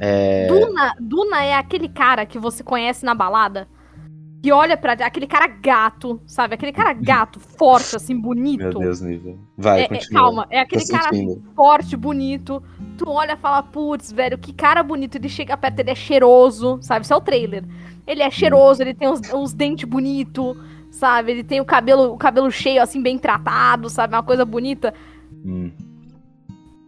[0.00, 0.46] É.
[0.46, 3.68] Duna, Duna é aquele cara que você conhece na balada
[4.42, 4.92] que olha pra.
[4.92, 6.54] aquele cara gato, sabe?
[6.54, 8.60] Aquele cara gato, forte, assim, bonito.
[8.62, 9.38] Meu Deus, nível.
[9.56, 10.20] Vai, É- é- continua.
[10.22, 11.42] calma, é aquele cara sentindo.
[11.54, 12.62] forte, bonito.
[12.96, 15.16] Tu olha e fala, putz, velho, que cara bonito.
[15.16, 17.04] Ele chega perto, ele é cheiroso, sabe?
[17.04, 17.64] Isso é o trailer.
[18.06, 20.56] Ele é cheiroso, ele tem uns, uns dentes bonitos,
[20.92, 21.32] sabe?
[21.32, 24.14] Ele tem o cabelo, o cabelo cheio, assim, bem tratado, sabe?
[24.14, 24.94] Uma coisa bonita.
[25.44, 25.72] Hum,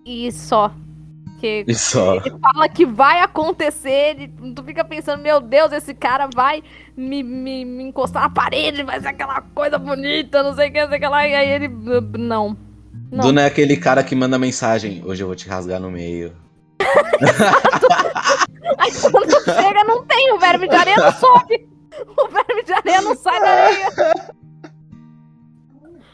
[0.05, 0.73] E só.
[1.39, 2.17] Que só.
[2.17, 6.63] ele fala que vai acontecer, ele- tu fica pensando, meu Deus, esse cara vai
[6.97, 10.81] me, me, me encostar na parede, vai ser aquela coisa bonita, não sei o que,
[10.83, 11.27] não sei o que lá.
[11.29, 11.69] E aí ele.
[11.69, 12.57] Não.
[13.11, 13.25] Não.
[13.25, 15.03] Duna é aquele cara que manda mensagem.
[15.07, 16.33] Hoje eu vou te rasgar no meio.
[18.79, 21.67] Aí quando chega, não tem, o verme de areia não sobe.
[22.17, 23.89] O verme de areia não sai da areia.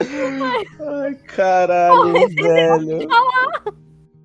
[0.01, 3.09] Ai, caralho, velho.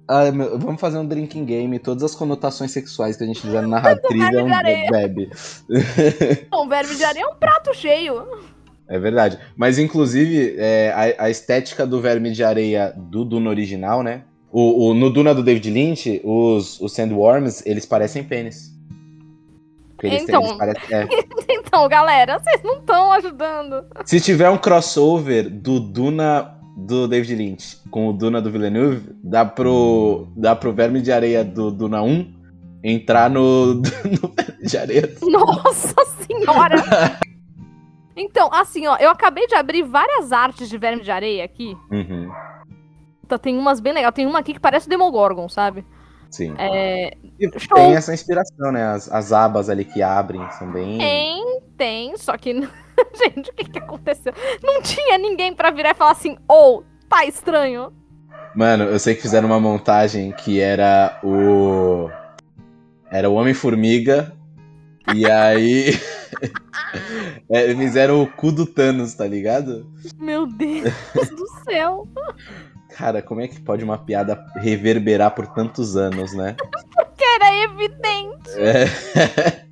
[0.09, 1.77] Ai, meu, vamos fazer um drinking game.
[1.77, 4.87] Todas as conotações sexuais que a gente fizer na narrativa é verme um de areia.
[4.89, 5.29] bebe.
[6.51, 8.25] O verme de areia é um prato cheio.
[8.87, 9.37] É verdade.
[9.55, 14.23] Mas, inclusive, é, a, a estética do verme de areia do Duna original, né?
[14.51, 18.73] O, o- no Duna do David Lynch, os, os sandworms, eles parecem pênis.
[20.01, 20.43] Eles têm- Então.
[20.43, 21.07] eles parecem- é.
[21.53, 23.85] Então, galera, vocês não estão ajudando.
[24.05, 26.58] Se tiver um crossover do Duna
[26.89, 31.43] do David Lynch com o Duna do Villeneuve, dá pro, dá pro Verme de Areia
[31.43, 32.33] do Duna 1
[32.83, 35.09] entrar no, no Verme de Areia.
[35.21, 36.75] Nossa senhora!
[38.15, 41.73] Então, assim, ó, eu acabei de abrir várias artes de verme de areia aqui.
[41.89, 42.29] Uhum,
[43.29, 44.13] Tá, Tem umas bem legais.
[44.13, 45.85] Tem uma aqui que parece o Demogorgon, sabe?
[46.29, 46.53] sim.
[46.57, 47.15] É,
[47.57, 47.75] show.
[47.75, 48.83] tem essa inspiração, né?
[48.85, 50.97] As, as abas ali que abrem são bem.
[50.97, 52.67] Tem, tem, só que.
[53.15, 54.33] Gente, o que que aconteceu?
[54.63, 57.93] Não tinha ninguém pra virar e falar assim, ou, tá estranho.
[58.55, 62.09] Mano, eu sei que fizeram uma montagem que era o.
[63.11, 64.33] Era o Homem-Formiga
[65.13, 65.91] E aí.
[67.49, 69.91] é, fizeram o cu do Thanos, tá ligado?
[70.17, 72.07] Meu Deus do céu.
[72.89, 76.55] Cara, como é que pode uma piada reverberar por tantos anos, né?
[76.95, 78.49] Porque era evidente.
[78.57, 79.68] É.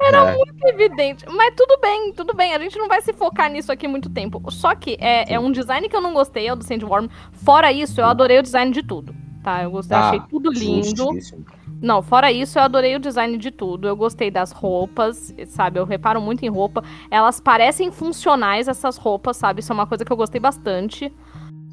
[0.00, 0.36] Era é.
[0.36, 1.24] muito evidente.
[1.28, 2.54] Mas tudo bem, tudo bem.
[2.54, 4.40] A gente não vai se focar nisso aqui muito tempo.
[4.50, 7.08] Só que é, é um design que eu não gostei, é o do Sandworm.
[7.32, 9.14] Fora isso, eu adorei o design de tudo.
[9.42, 9.62] Tá?
[9.62, 10.96] Eu gostei, ah, achei tudo lindo.
[10.96, 11.44] Justíssimo.
[11.84, 13.86] Não, fora isso, eu adorei o design de tudo.
[13.86, 15.78] Eu gostei das roupas, sabe?
[15.78, 16.82] Eu reparo muito em roupa.
[17.10, 19.60] Elas parecem funcionais, essas roupas, sabe?
[19.60, 21.12] Isso é uma coisa que eu gostei bastante.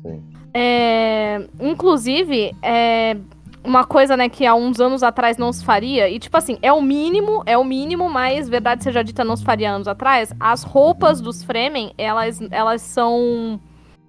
[0.02, 0.22] Sim.
[0.54, 3.16] É, inclusive, é,
[3.64, 6.72] uma coisa, né, que há uns anos atrás não se faria, e tipo assim, é
[6.74, 10.64] o mínimo, é o mínimo, mas verdade seja dita, não se faria anos atrás, as
[10.64, 13.60] roupas dos Fremen, elas, elas são.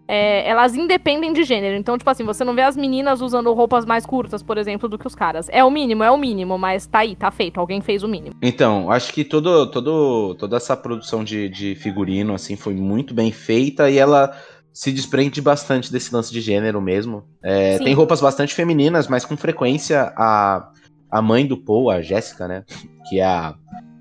[0.08, 1.76] É, elas independem de gênero.
[1.76, 4.98] Então, tipo assim, você não vê as meninas usando roupas mais curtas, por exemplo, do
[4.98, 5.48] que os caras.
[5.50, 7.58] É o mínimo, é o mínimo, mas tá aí, tá feito.
[7.58, 8.34] Alguém fez o mínimo.
[8.42, 13.30] Então, acho que todo, todo, toda essa produção de, de figurino, assim, foi muito bem
[13.30, 14.36] feita e ela
[14.72, 17.24] se desprende bastante desse lance de gênero mesmo.
[17.42, 20.70] É, tem roupas bastante femininas, mas com frequência a,
[21.10, 22.64] a mãe do Paul, a Jéssica, né?
[23.08, 23.54] Que é a,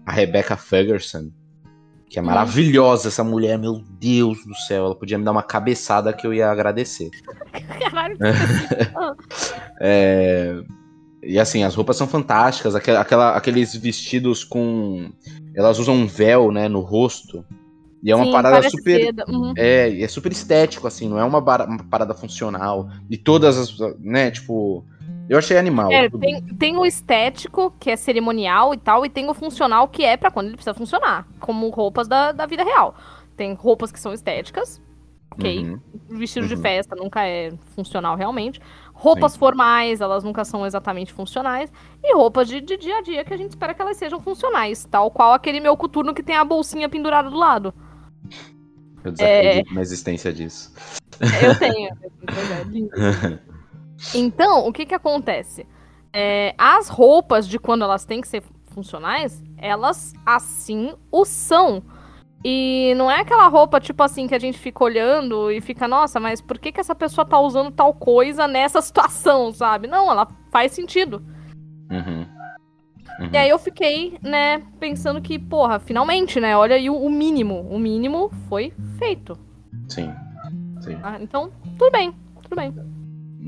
[0.05, 1.29] a Rebecca Ferguson,
[2.09, 4.85] que é maravilhosa essa mulher, meu Deus do céu.
[4.85, 7.09] Ela podia me dar uma cabeçada que eu ia agradecer.
[9.83, 10.61] É,
[11.23, 15.11] e assim, as roupas são fantásticas, aquela, aqueles vestidos com.
[15.55, 17.45] Elas usam um véu, né, no rosto.
[18.03, 19.13] E é uma Sim, parada super.
[19.27, 19.53] Uhum.
[19.55, 22.89] É, é super estético, assim, não é uma, uma, parada funcional.
[23.09, 23.77] E todas as.
[23.99, 24.83] né, tipo.
[25.29, 25.91] Eu achei animal.
[25.91, 30.03] É, tem, tem, o estético, que é cerimonial e tal, e tem o funcional, que
[30.03, 31.25] é para quando ele precisa funcionar.
[31.39, 32.95] Como roupas da, da vida real.
[33.37, 34.81] Tem roupas que são estéticas,
[35.31, 35.59] ok?
[35.59, 35.79] Uhum.
[36.09, 36.49] Vestido uhum.
[36.49, 38.59] de festa nunca é funcional realmente.
[38.93, 39.39] Roupas Sim.
[39.39, 41.71] formais, elas nunca são exatamente funcionais.
[42.03, 44.85] E roupas de, de, dia a dia que a gente espera que elas sejam funcionais.
[44.85, 47.73] Tal qual aquele meu coturno que tem a bolsinha pendurada do lado.
[49.03, 49.73] Eu desacredito é...
[49.73, 50.73] na existência disso.
[51.19, 51.89] Eu tenho.
[51.89, 53.39] É
[54.17, 55.65] então, o que que acontece?
[56.13, 61.83] É, as roupas de quando elas têm que ser funcionais, elas assim o são.
[62.43, 66.19] E não é aquela roupa, tipo assim, que a gente fica olhando e fica, nossa,
[66.19, 69.87] mas por que, que essa pessoa tá usando tal coisa nessa situação, sabe?
[69.87, 71.23] Não, ela faz sentido.
[71.91, 72.25] Uhum.
[73.21, 73.29] Uhum.
[73.31, 76.57] E aí eu fiquei, né, pensando que, porra, finalmente, né?
[76.57, 77.61] Olha aí o, o mínimo.
[77.69, 79.37] O mínimo foi feito.
[79.87, 80.11] Sim.
[80.81, 80.97] Sim.
[81.03, 82.73] Ah, então, tudo bem, tudo bem.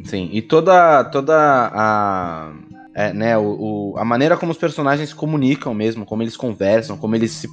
[0.05, 1.35] Sim, e toda, toda
[1.73, 2.53] a.
[2.95, 6.95] É, né, o, o, a maneira como os personagens se comunicam mesmo, como eles conversam,
[6.95, 7.47] como eles se.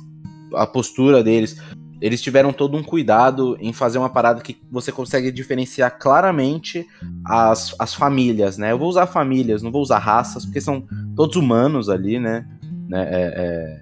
[0.54, 1.59] a postura deles.
[2.01, 6.87] Eles tiveram todo um cuidado em fazer uma parada que você consegue diferenciar claramente
[7.25, 8.73] as, as famílias, né?
[8.73, 10.83] Eu vou usar famílias, não vou usar raças, porque são
[11.15, 12.47] todos humanos ali, né?
[12.89, 13.81] né é, é,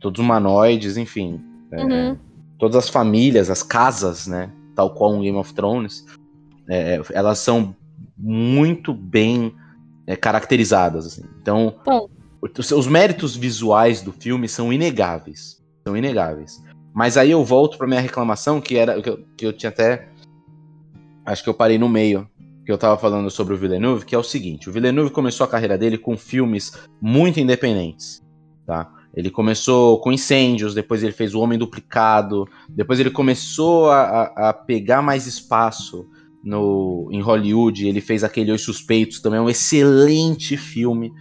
[0.00, 1.40] todos humanoides, enfim.
[1.70, 2.18] É, uhum.
[2.58, 4.50] Todas as famílias, as casas, né?
[4.74, 6.04] Tal qual um Game of Thrones,
[6.68, 7.74] é, elas são
[8.16, 9.54] muito bem
[10.08, 11.06] é, caracterizadas.
[11.06, 11.22] Assim.
[11.40, 11.76] Então,
[12.76, 15.62] os méritos visuais do filme são inegáveis.
[15.86, 16.60] São inegáveis.
[16.98, 20.08] Mas aí eu volto para minha reclamação, que era que eu, que eu tinha até.
[21.24, 22.28] Acho que eu parei no meio,
[22.66, 25.48] que eu tava falando sobre o Villeneuve, que é o seguinte: o Villeneuve começou a
[25.48, 28.20] carreira dele com filmes muito independentes,
[28.66, 28.90] tá?
[29.14, 34.52] Ele começou com Incêndios, depois ele fez O Homem Duplicado, depois ele começou a, a
[34.52, 36.04] pegar mais espaço
[36.42, 37.86] no, em Hollywood.
[37.86, 41.12] Ele fez aquele Os Suspeitos, também é um excelente filme,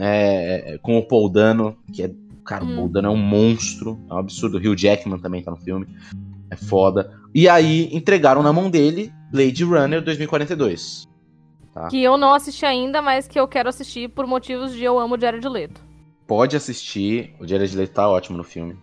[0.00, 2.10] é, com o Paul Dano, que é.
[2.44, 2.84] Cara, hum.
[2.84, 4.58] o Paul é um monstro, é um absurdo.
[4.58, 5.86] O Hugh Jackman também tá no filme,
[6.50, 7.18] é foda.
[7.34, 11.08] E aí entregaram na mão dele Blade Runner 2042.
[11.72, 11.88] Tá?
[11.88, 15.16] Que eu não assisti ainda, mas que eu quero assistir por motivos de eu amo
[15.16, 15.80] o Jared Leto.
[16.26, 18.76] Pode assistir, o Jared Leto tá ótimo no filme.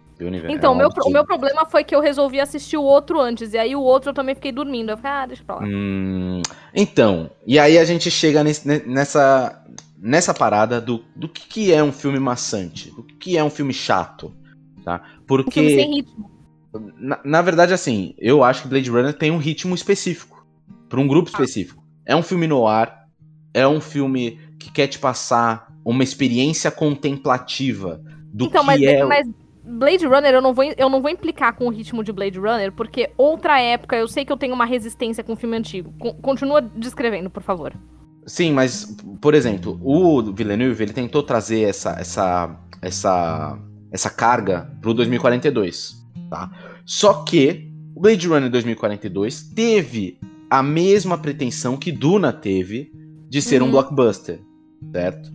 [0.49, 3.57] Então, é meu, o meu problema foi que eu resolvi assistir o outro antes, e
[3.57, 4.89] aí o outro eu também fiquei dormindo.
[4.89, 5.61] Eu falei, ah, deixa pra lá.
[5.63, 6.41] Hum,
[6.75, 9.63] então, e aí a gente chega nesse, nessa,
[10.01, 13.73] nessa parada do, do que, que é um filme maçante, do que é um filme
[13.73, 14.33] chato,
[14.83, 15.01] tá?
[15.27, 15.49] Porque...
[15.49, 16.31] Um filme sem ritmo.
[16.97, 20.45] Na, na, verdade, assim, eu acho que Blade Runner tem um ritmo específico.
[20.87, 21.83] para um grupo específico.
[22.05, 23.07] É um filme no ar.
[23.53, 27.99] É um filme que quer te passar uma experiência contemplativa
[28.31, 29.03] do então, que mas, é.
[29.03, 29.27] Mas
[29.63, 32.71] Blade Runner eu não, vou, eu não vou implicar com o ritmo de Blade Runner,
[32.71, 35.93] porque outra época eu sei que eu tenho uma resistência com o filme antigo.
[36.21, 37.73] continua descrevendo, por favor.
[38.25, 43.57] Sim, mas, por exemplo, o Villeneuve ele tentou trazer essa, essa, essa,
[43.91, 46.51] essa carga pro 2042 tá?
[46.85, 50.17] Só que o Blade Runner 2042 teve
[50.49, 52.91] a mesma pretensão que Duna teve
[53.27, 53.67] de ser uhum.
[53.67, 54.39] um blockbuster,
[54.91, 55.31] certo?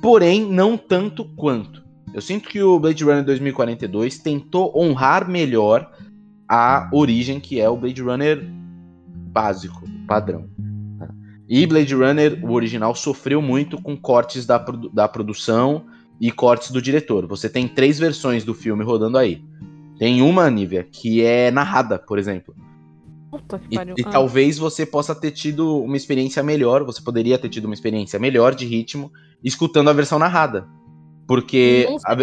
[0.00, 1.82] Porém, não tanto quanto.
[2.12, 5.90] Eu sinto que o Blade Runner 2042 tentou honrar melhor
[6.48, 8.44] a origem que é o Blade Runner
[9.32, 10.48] básico, padrão.
[11.48, 15.84] E Blade Runner, o original, sofreu muito com cortes da, produ- da produção
[16.20, 17.26] e cortes do diretor.
[17.26, 19.42] Você tem três versões do filme rodando aí.
[19.98, 22.54] Tem uma, Nívia, que é narrada, por exemplo.
[23.30, 23.94] Puta que E, pariu.
[23.98, 24.10] e Ah.
[24.10, 28.54] talvez você possa ter tido uma experiência melhor, você poderia ter tido uma experiência melhor
[28.54, 30.66] de ritmo escutando a versão narrada.
[31.26, 32.16] Porque a,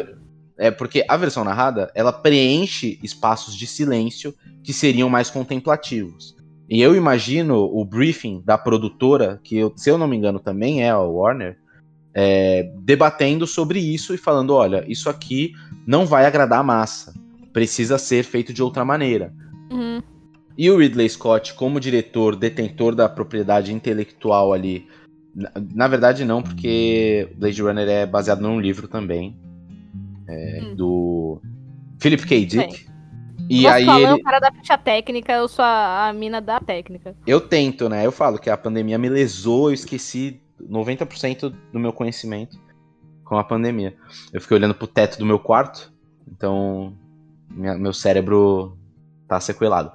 [0.58, 6.36] é porque a versão narrada, ela preenche espaços de silêncio que seriam mais contemplativos.
[6.72, 10.82] E eu imagino o briefing da produtora, que eu- se eu não me engano também
[10.82, 11.58] é a Warner,
[12.14, 15.52] é, debatendo sobre isso e falando, olha, isso aqui
[15.86, 17.14] não vai agradar a massa,
[17.52, 19.34] precisa ser feito de outra maneira.
[19.70, 20.02] Uhum.
[20.58, 24.88] E o Ridley Scott, como diretor, detentor da propriedade intelectual ali.
[25.36, 29.36] Na, na verdade, não, porque Blade Runner é baseado num livro também.
[30.28, 30.76] é, Hum.
[30.76, 31.42] Do
[32.00, 32.46] Philip K.
[32.46, 32.86] Dick.
[33.52, 34.14] E Você aí é ele.
[34.14, 37.14] o cara da ficha técnica, eu sou a, a mina da técnica.
[37.28, 38.06] Eu tento, né?
[38.06, 42.58] Eu falo que a pandemia me lesou, eu esqueci 90% do meu conhecimento
[43.26, 43.94] com a pandemia.
[44.32, 45.92] Eu fiquei olhando pro teto do meu quarto,
[46.32, 46.96] então
[47.50, 48.78] minha- meu cérebro
[49.28, 49.92] tá sequelado.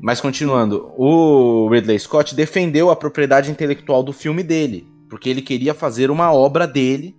[0.00, 5.72] Mas continuando, o Ridley Scott defendeu a propriedade intelectual do filme dele, porque ele queria
[5.72, 7.14] fazer uma obra dele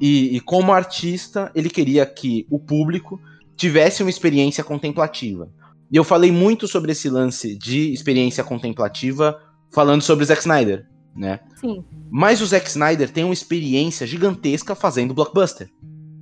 [0.00, 3.20] e, e como artista ele queria que o público
[3.60, 5.50] tivesse uma experiência contemplativa.
[5.92, 9.38] E eu falei muito sobre esse lance de experiência contemplativa
[9.70, 11.40] falando sobre o Zack Snyder, né?
[11.60, 11.84] Sim.
[12.10, 15.68] Mas o Zack Snyder tem uma experiência gigantesca fazendo blockbuster,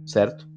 [0.05, 0.49] certo?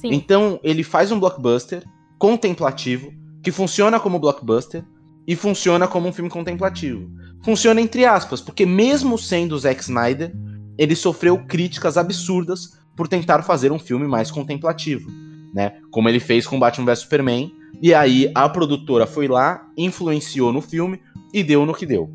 [0.00, 0.14] Sim.
[0.14, 1.84] Então ele faz um blockbuster
[2.18, 4.82] contemplativo que funciona como blockbuster
[5.26, 7.06] e funciona como um filme contemplativo.
[7.44, 10.32] Funciona entre aspas, porque mesmo sendo o Zack Snyder,
[10.78, 15.10] ele sofreu críticas absurdas por tentar fazer um filme mais contemplativo,
[15.52, 15.74] né?
[15.90, 20.60] Como ele fez com Batman vs Superman, e aí a produtora foi lá, influenciou no
[20.60, 21.00] filme
[21.32, 22.10] e deu no que deu.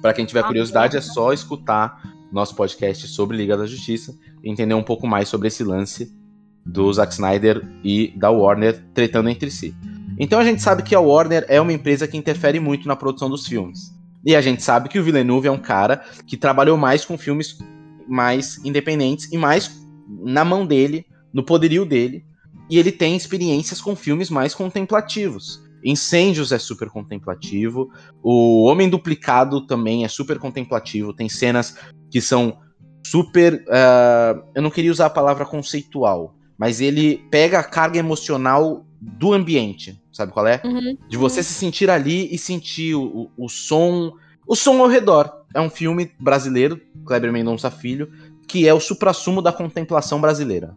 [0.00, 2.00] Pra quem tiver Ah, curiosidade, é só escutar
[2.32, 6.12] nosso podcast sobre Liga da Justiça e entender um pouco mais sobre esse lance
[6.64, 9.74] do Zack Snyder e da Warner tretando entre si.
[10.18, 13.30] Então a gente sabe que a Warner é uma empresa que interfere muito na produção
[13.30, 13.94] dos filmes.
[14.24, 17.56] E a gente sabe que o Villeneuve é um cara que trabalhou mais com filmes
[18.06, 22.24] mais independentes e mais na mão dele, no poderio dele.
[22.70, 25.62] E ele tem experiências com filmes mais contemplativos.
[25.84, 27.90] Incêndios é super contemplativo.
[28.22, 31.12] O Homem Duplicado também é super contemplativo.
[31.12, 31.76] Tem cenas
[32.10, 32.58] que são
[33.04, 33.64] super.
[33.68, 39.32] ah, eu não queria usar a palavra conceitual, mas ele pega a carga emocional do
[39.32, 40.00] ambiente.
[40.12, 40.60] Sabe qual é?
[40.64, 40.96] Uhum.
[41.08, 44.12] De você se sentir ali e sentir o, o, o som.
[44.46, 45.32] O som ao redor.
[45.54, 48.10] É um filme brasileiro, Kleber Mendonça Filho,
[48.46, 50.74] que é o suprassumo da contemplação brasileira.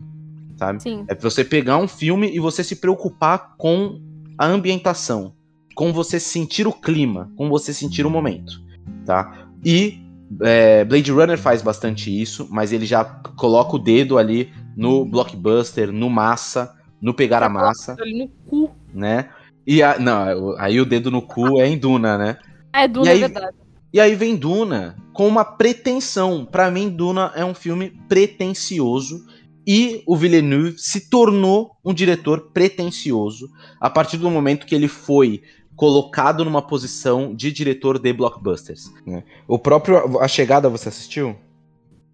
[0.61, 0.83] Sabe?
[0.83, 1.05] Sim.
[1.07, 3.99] É você pegar um filme e você se preocupar com
[4.37, 5.33] a ambientação,
[5.73, 8.61] com você sentir o clima, com você sentir o momento,
[9.03, 9.47] tá?
[9.65, 9.99] E
[10.41, 15.91] é, Blade Runner faz bastante isso, mas ele já coloca o dedo ali no blockbuster,
[15.91, 16.71] no massa,
[17.01, 18.69] no pegar a massa, Ali no cu.
[18.93, 19.29] né?
[19.65, 22.37] E a, não, aí o dedo no cu é em Duna, né?
[22.71, 23.57] É, Duna, E aí- é verdade.
[23.91, 26.45] E aí vem Duna com uma pretensão.
[26.45, 29.25] Pra mim, Duna é um filme pretensioso
[29.65, 35.41] e o Villeneuve se tornou um diretor pretensioso a partir do momento que ele foi
[35.75, 38.91] colocado numa posição de diretor de blockbusters.
[39.05, 39.23] né?
[39.47, 41.35] O próprio A Chegada você assistiu?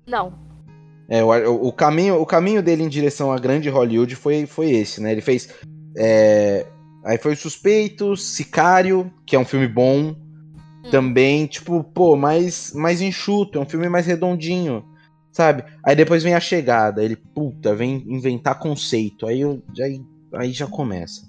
[0.08, 0.34] Não.
[1.10, 5.02] É, o, o caminho, o caminho dele em direção à grande Hollywood foi, foi esse,
[5.02, 5.12] né?
[5.12, 5.50] Ele fez.
[5.98, 6.66] é,
[7.04, 10.16] aí foi Suspeitos, Sicário, que é um filme bom.
[10.90, 14.86] Também, tipo, pô, mais, mais enxuto, é um filme mais redondinho,
[15.38, 15.64] sabe?
[15.84, 19.28] Aí depois vem a chegada, ele, puta, vem inventar conceito.
[19.28, 20.02] Aí, eu, aí,
[20.34, 21.22] aí já começa.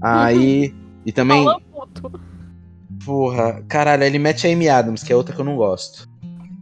[0.00, 0.72] Aí.
[1.02, 1.46] E também,
[3.06, 6.06] porra, caralho, ele mete a Amy Adams, que é outra que eu não gosto.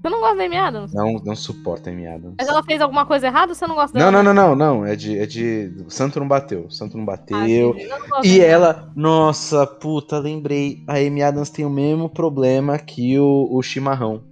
[0.00, 0.94] Você não gosta da Amy Adams?
[0.94, 2.36] Não, não suporto a Amy Adams.
[2.38, 4.22] Mas ela fez alguma coisa errada ou você não gosta Não, dela?
[4.22, 4.86] não, não, não, não.
[4.86, 5.18] É de.
[5.18, 5.72] É de...
[5.84, 6.66] O Santo não bateu.
[6.66, 7.74] O Santo não bateu.
[7.76, 8.92] Ah, não e ela.
[8.94, 10.84] Nossa, puta, lembrei.
[10.86, 14.22] A Amy Adams tem o mesmo problema que o, o chimarrão.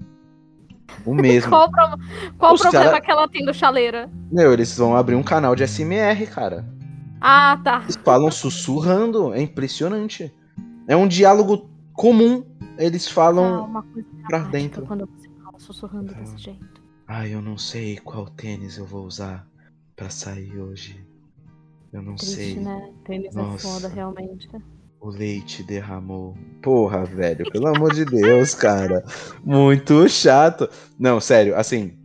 [1.05, 1.51] O mesmo.
[1.51, 1.99] Qual, o pro-
[2.39, 4.11] qual o problema cara- que ela tem do chaleira?
[4.30, 6.64] Meu, eles vão abrir um canal de SMR, cara.
[7.20, 7.80] Ah, tá.
[7.84, 9.32] Eles falam sussurrando.
[9.34, 10.32] É impressionante.
[10.87, 12.45] É um diálogo comum.
[12.78, 13.64] Eles Ah, falam.
[13.64, 14.87] uma coisa pra dramática dentro.
[14.87, 16.82] Quando você fala sussurrando desse jeito.
[17.09, 19.47] Ai, eu não sei qual tênis eu vou usar
[19.95, 21.05] pra sair hoje.
[21.93, 22.57] Eu não Triste, sei.
[22.57, 22.91] né?
[23.05, 23.66] Tênis Nossa.
[23.66, 24.49] é foda, realmente.
[25.07, 26.36] O leite derramou.
[26.61, 29.04] Porra, velho, pelo amor de Deus, cara.
[29.44, 30.68] Muito chato.
[30.98, 31.96] Não, sério, assim.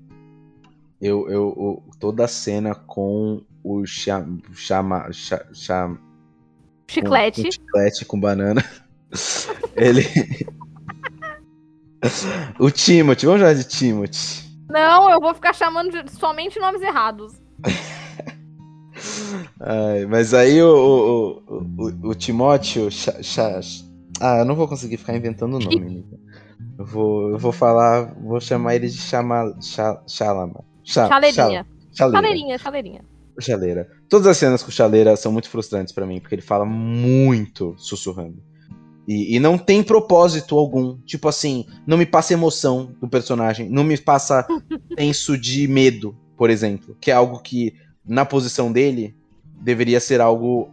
[1.02, 5.97] Eu, eu, eu- toda a cena com o chama, chama, cha- cha-
[6.88, 7.41] Chiclete.
[7.41, 8.64] Com, com chiclete com banana.
[9.76, 10.04] Ele.
[12.60, 14.43] o Timothy, vamos chamar de Timothy.
[14.70, 17.34] Não, eu vou ficar chamando de somente nomes errados.
[19.59, 22.89] Ai, mas aí o, o, o, o, o Timóteo.
[22.91, 23.59] cha- cha-
[24.19, 26.05] ah, eu não vou conseguir ficar inventando o nome.
[26.78, 30.63] Eu vou, eu vou falar, vou chamar ele de chama, cha, Chalama.
[30.84, 31.65] Cha- Chaleirinha.
[31.93, 32.11] Chal-.
[32.11, 33.01] Chaleirinha, chaleirinha.
[33.39, 33.88] Chaleira.
[34.09, 37.74] Todas as cenas com o Chaleira são muito frustrantes pra mim, porque ele fala muito
[37.78, 38.43] sussurrando.
[39.07, 40.97] E, e não tem propósito algum.
[41.05, 44.45] Tipo assim, não me passa emoção do personagem, não me passa
[44.97, 46.95] senso de medo, por exemplo.
[47.01, 47.74] Que é algo que,
[48.06, 49.16] na posição dele,
[49.62, 50.70] deveria ser algo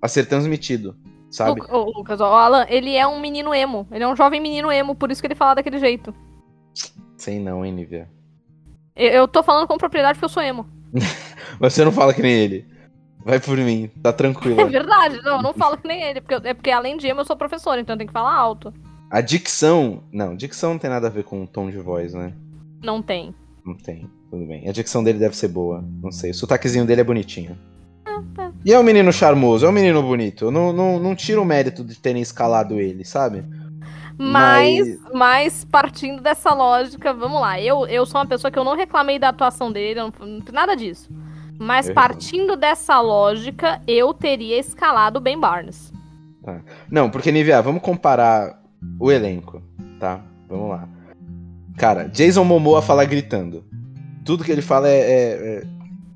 [0.00, 0.96] a ser transmitido,
[1.30, 1.60] sabe?
[1.60, 3.86] Lu- ô, Lucas, o Alan, ele é um menino emo.
[3.90, 6.14] Ele é um jovem menino emo, por isso que ele fala daquele jeito.
[7.16, 8.08] Sei não, hein, Nivea.
[8.94, 10.66] Eu, eu tô falando com propriedade porque eu sou emo.
[11.60, 12.66] Mas você não fala que nem ele.
[13.24, 14.66] Vai por mim, tá É tranquilo.
[14.68, 16.20] verdade, não, eu não falo que nem ele.
[16.20, 18.34] Porque, eu- é porque além de emo, eu sou professor, então eu tenho que falar
[18.34, 18.72] alto.
[19.10, 20.02] A dicção.
[20.12, 22.32] Não, dicção não tem nada a ver com o tom de voz, né?
[22.82, 23.34] Não tem.
[23.68, 24.66] Não tem, tudo bem.
[24.66, 25.84] A dicção dele deve ser boa.
[26.02, 26.30] Não sei.
[26.30, 27.54] O sotaquezinho dele é bonitinho.
[28.64, 30.46] E é um menino charmoso, é um menino bonito.
[30.46, 33.44] Eu não, não, não tiro o mérito de terem escalado ele, sabe?
[34.16, 37.60] Mas, mas partindo dessa lógica, vamos lá.
[37.60, 40.12] Eu, eu sou uma pessoa que eu não reclamei da atuação dele, não,
[40.50, 41.10] nada disso.
[41.58, 45.92] Mas Eu partindo dessa lógica, eu teria escalado o Ben Barnes.
[46.90, 48.62] Não, porque, Nivea, vamos comparar
[48.98, 49.62] o elenco,
[50.00, 50.24] tá?
[50.48, 50.88] Vamos lá.
[51.78, 53.64] Cara, Jason Momoa fala gritando.
[54.24, 54.98] Tudo que ele fala é.
[54.98, 55.62] é, é,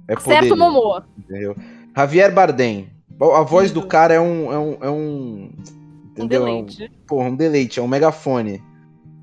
[0.08, 1.06] é Certo, poderio, Momoa.
[1.18, 1.56] Entendeu?
[1.96, 2.90] Javier Bardem.
[3.20, 4.52] A voz do cara é um.
[4.52, 5.52] É um, é um Um
[6.10, 6.46] entendeu?
[6.46, 6.92] É um- deleite.
[7.06, 8.62] Porra, um deleite, é um megafone.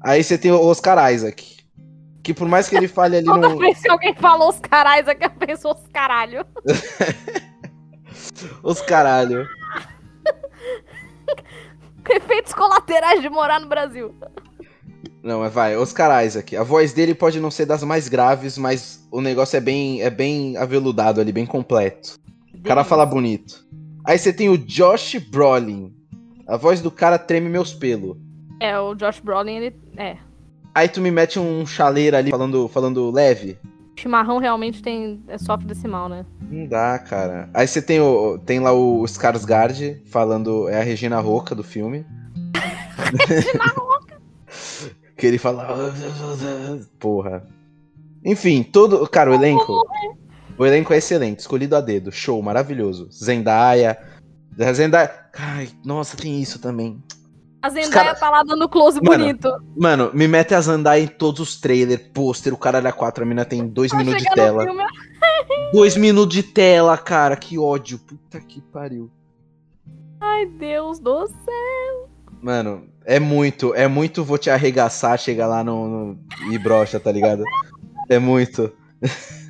[0.02, 1.58] Aí você tem o Oscar Isaac.
[2.24, 3.58] Que por mais que ele fale ali Toda no.
[3.58, 6.46] vez que alguém falou os carais, é que eu penso os caralho.
[8.64, 9.46] Os caralho.
[12.10, 14.14] Efeitos colaterais de morar no Brasil.
[15.22, 16.56] Não, mas vai, Oscar Isaac.
[16.56, 20.10] A voz dele pode não ser das mais graves, mas o negócio é bem, é
[20.10, 22.18] bem aveludado ali, bem completo.
[22.54, 23.66] O cara fala bonito.
[24.06, 25.94] Aí você tem o Josh Brolin.
[26.48, 28.18] A voz do cara treme meus pelos.
[28.60, 29.76] É, o Josh Brolin, ele.
[29.98, 30.18] É.
[30.74, 33.58] Aí tu me mete um chaleiro ali falando, falando leve.
[33.98, 35.22] Chimarrão realmente tem.
[35.28, 36.26] É, sofre desse mal, né?
[36.50, 37.50] Não dá, cara.
[37.54, 40.70] Aí você tem, o, tem lá o Skarsgård falando.
[40.70, 42.06] É a Regina Roca do filme.
[45.20, 45.68] que ele fala.
[47.00, 47.46] Porra.
[48.26, 49.08] Enfim, todo.
[49.08, 49.84] Cara, o elenco.
[50.58, 52.12] O elenco é excelente, escolhido a dedo.
[52.12, 53.08] Show, maravilhoso.
[53.12, 53.98] Zendaya.
[54.74, 55.12] Zendaya.
[55.38, 57.02] Ai, nossa, tem isso também.
[57.62, 59.50] A Zendaya cara- tá lá dando close Mano, bonito.
[59.78, 63.28] Mano, me mete a Zendaya em todos os trailers, pôster, o caralho a 4, a
[63.28, 64.66] mina tem dois Pra minutos de tela.
[65.74, 68.00] Dois minutos de tela, cara, que ódio.
[68.00, 69.12] Puta que pariu.
[70.20, 72.10] Ai, Deus do céu.
[72.42, 76.20] Mano, é muito, é muito vou te arregaçar, chegar lá no, no...
[76.52, 77.44] e brocha, tá ligado?
[78.10, 78.72] É muito.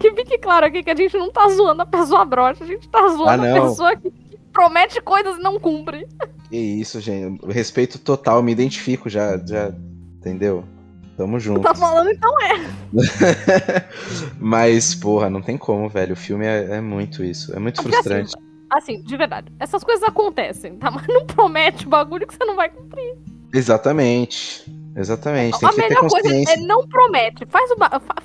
[0.00, 2.88] Que fique claro aqui que a gente não tá zoando a pessoa broxa, a gente
[2.88, 6.06] tá zoando Ah, a pessoa que que promete coisas e não cumpre.
[6.48, 7.44] Que isso, gente.
[7.46, 9.72] Respeito total, me identifico já, já,
[10.18, 10.64] entendeu?
[11.16, 11.60] Tamo junto.
[11.60, 12.54] Tá falando então é.
[14.40, 16.14] Mas, porra, não tem como, velho.
[16.14, 17.54] O filme é, é muito isso.
[17.54, 18.34] É muito Porque frustrante.
[18.36, 20.90] Assim, de verdade, essas coisas acontecem, tá?
[20.92, 23.16] Mas não promete bagulho que você não vai cumprir.
[23.52, 24.64] Exatamente.
[24.96, 25.58] Exatamente.
[25.58, 27.46] Tem a melhor coisa é não promete.
[27.46, 27.76] Faz o.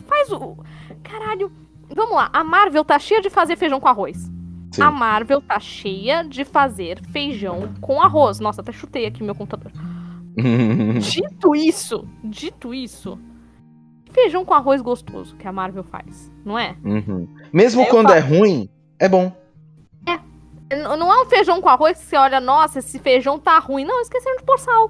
[0.06, 0.58] Faz o.
[1.04, 1.52] Caralho.
[1.90, 4.30] Vamos lá, a Marvel tá cheia de fazer feijão com arroz.
[4.72, 4.82] Sim.
[4.82, 8.42] A Marvel tá cheia de fazer feijão com arroz.
[8.42, 9.72] Nossa, até chutei aqui meu computador.
[11.00, 13.18] Dito isso, dito isso,
[14.12, 16.76] feijão com arroz gostoso que a Marvel faz, não é?
[16.84, 17.28] Uhum.
[17.52, 18.70] Mesmo eu quando é ruim,
[19.00, 19.32] é bom.
[20.70, 23.86] Não é um feijão com arroz que você olha, nossa, esse feijão tá ruim.
[23.86, 24.90] Não, esqueceram de pôr sal.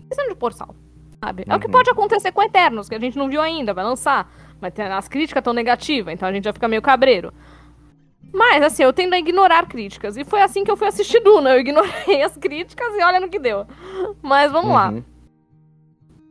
[0.00, 0.74] Esqueceram de pôr sal.
[1.24, 1.44] Sabe?
[1.48, 1.72] É o que Uhum.
[1.72, 4.30] pode acontecer com Eternos, que a gente não viu ainda, vai lançar.
[4.60, 7.32] Mas as críticas estão negativas, então a gente já fica meio cabreiro.
[8.32, 10.16] Mas, assim, eu tendo a ignorar críticas.
[10.16, 11.54] E foi assim que eu fui assistir Duna.
[11.54, 13.66] Eu ignorei as críticas e olha no que deu.
[14.20, 14.90] Mas vamos lá.
[14.90, 15.02] Uhum.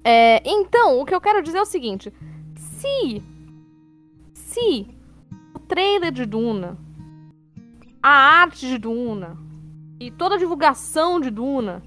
[0.03, 2.13] É, então, o que eu quero dizer é o seguinte:
[2.55, 3.23] se.
[4.33, 4.87] Se
[5.55, 6.77] o trailer de Duna,
[8.05, 9.35] a arte de Duna
[9.99, 11.81] e toda a divulgação de Duna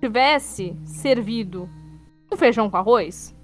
[0.00, 1.68] tivesse servido
[2.32, 3.34] um feijão com arroz,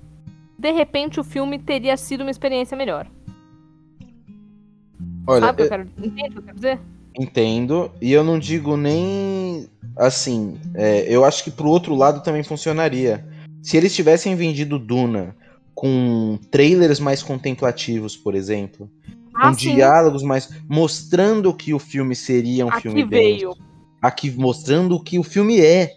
[0.58, 3.06] de repente o filme teria sido uma experiência melhor.
[5.26, 6.80] Olha, Sabe o que eu quero, entende o que eu quero dizer?
[7.18, 7.90] entendo.
[8.00, 9.68] E eu não digo nem.
[9.94, 13.22] Assim, é, eu acho que pro outro lado também funcionaria.
[13.62, 15.36] Se eles tivessem vendido Duna
[15.74, 18.90] com trailers mais contemplativos, por exemplo.
[19.38, 19.74] Ah, com sim.
[19.74, 20.48] diálogos mais.
[20.68, 23.50] mostrando que o filme seria um Aqui filme veio.
[23.50, 23.60] denso.
[24.00, 25.92] Aqui mostrando o que o filme é,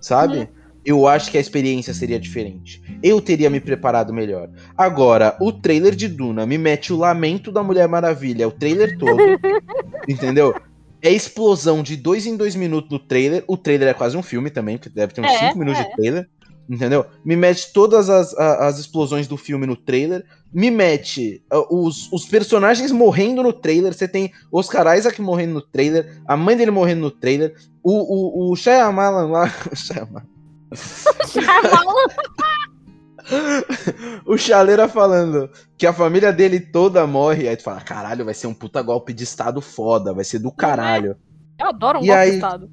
[0.00, 0.38] sabe?
[0.38, 0.46] Uhum.
[0.84, 2.82] Eu acho que a experiência seria diferente.
[3.02, 4.48] Eu teria me preparado melhor.
[4.76, 9.18] Agora, o trailer de Duna me mete o lamento da Mulher Maravilha, o trailer todo.
[10.08, 10.54] entendeu?
[11.02, 13.44] É explosão de dois em dois minutos no trailer.
[13.46, 15.92] O trailer é quase um filme também, porque deve ter uns É, cinco minutos de
[15.96, 16.28] trailer.
[16.70, 17.04] Entendeu?
[17.24, 20.24] Me mete todas as, a- as explosões do filme no trailer.
[20.52, 23.92] Me mete os, os personagens morrendo no trailer.
[23.92, 26.22] Você tem Oscar Isaac morrendo no trailer.
[26.28, 27.56] A mãe dele morrendo no trailer.
[27.82, 29.52] O, o, o Shyamalan lá.
[29.72, 30.22] O Shyamalan.
[34.26, 37.48] o Chaleira falando que a família dele toda morre.
[37.48, 40.12] Aí tu fala, caralho, vai ser um puta golpe de estado foda.
[40.14, 41.16] Vai ser do caralho.
[41.58, 42.70] Eu adoro um E golpe aí- de estado.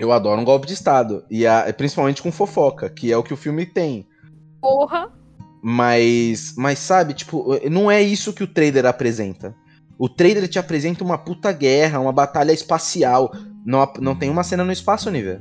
[0.00, 1.24] Eu adoro um golpe de estado.
[1.30, 4.06] E a- principalmente com fofoca, que é o que o filme tem.
[4.60, 5.10] Porra.
[5.62, 9.54] Mas, mas sabe, tipo, não é isso que o trailer apresenta.
[9.98, 13.30] O trailer te apresenta uma puta guerra, uma batalha espacial.
[13.64, 15.38] Não, não tem uma cena no espaço, Nível.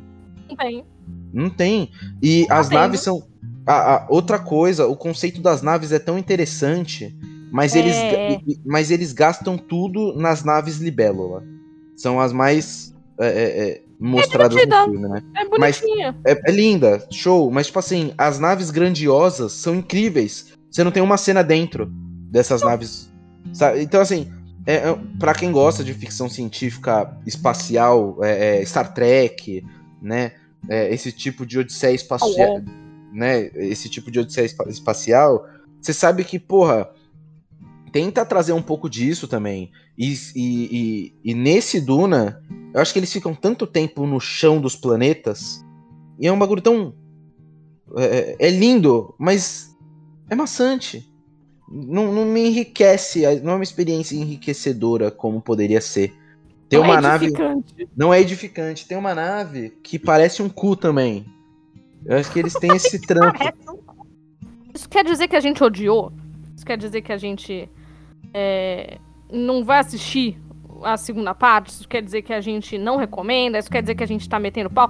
[0.50, 0.86] Não tem.
[1.34, 1.92] Não tem.
[2.22, 2.80] E Tá as tendo.
[2.80, 3.24] naves são.
[3.66, 7.16] a- a- outra coisa, o conceito das naves é tão interessante,
[7.52, 7.80] mas, É.
[7.80, 11.44] eles, mas eles gastam tudo nas naves Libélula.
[11.96, 14.84] São as mais é, é, é, mostradas no divertida.
[14.86, 15.24] filme, né?
[15.36, 16.16] É bonitinha.
[16.26, 20.54] É, é linda, show, mas tipo assim, as naves grandiosas são incríveis.
[20.70, 21.88] Você não tem uma cena dentro
[22.32, 23.12] dessas naves.
[23.54, 23.82] sabe?
[23.82, 24.32] Então, assim,
[24.66, 29.66] é, é, para quem gosta de ficção científica espacial, é, é, Star Trek,
[30.02, 30.34] né?
[30.68, 32.62] é, esse tipo de odisseia espacial,
[33.14, 33.50] né?
[33.56, 35.46] Esse tipo de odisseia espa- espacial,
[35.82, 36.90] você sabe que, porra,
[37.90, 39.72] tenta trazer um pouco disso também.
[39.98, 42.42] E, e, e, e nesse Duna,
[42.74, 45.66] eu acho que eles ficam tanto tempo no chão dos planetas.
[46.20, 46.94] E é um bagulho tão.
[47.98, 49.76] É, é lindo, mas
[50.30, 51.12] é maçante.
[51.72, 56.14] Não, não me enriquece, não é uma experiência enriquecedora como poderia ser.
[56.68, 57.26] Tem uma é nave.
[57.26, 57.90] edificante.
[57.98, 58.88] Não é edificante.
[58.88, 61.26] Tem uma nave que parece um cu também.
[62.06, 63.40] Eu acho que eles têm esse trampo.
[64.74, 66.14] Isso quer dizer que a gente odiou?
[66.56, 67.68] Isso quer dizer que a gente
[68.34, 68.98] é,
[69.32, 70.40] não vai assistir
[70.84, 71.70] a segunda parte?
[71.70, 73.58] Isso quer dizer que a gente não recomenda?
[73.58, 74.90] Isso quer dizer que a gente tá metendo pau?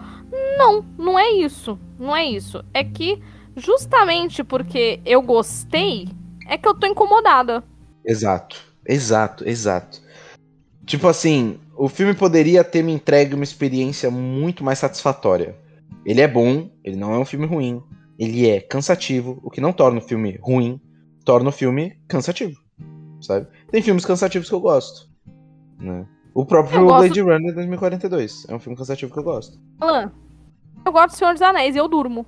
[0.57, 1.79] Não, não é isso.
[1.97, 2.63] Não é isso.
[2.73, 3.21] É que
[3.55, 6.07] justamente porque eu gostei,
[6.47, 7.63] é que eu tô incomodada.
[8.05, 10.01] Exato, exato, exato.
[10.85, 15.55] Tipo assim, o filme poderia ter me entregue uma experiência muito mais satisfatória.
[16.05, 17.81] Ele é bom, ele não é um filme ruim,
[18.17, 20.81] ele é cansativo, o que não torna o filme ruim,
[21.23, 22.59] torna o filme cansativo,
[23.21, 23.47] sabe?
[23.71, 25.09] Tem filmes cansativos que eu gosto,
[25.79, 26.05] né?
[26.33, 29.59] O próprio gosto- Blade Runner 2042 é um filme cansativo que eu gosto.
[29.79, 30.11] Alan,
[30.85, 32.25] eu gosto do Senhor dos Anéis e eu durmo.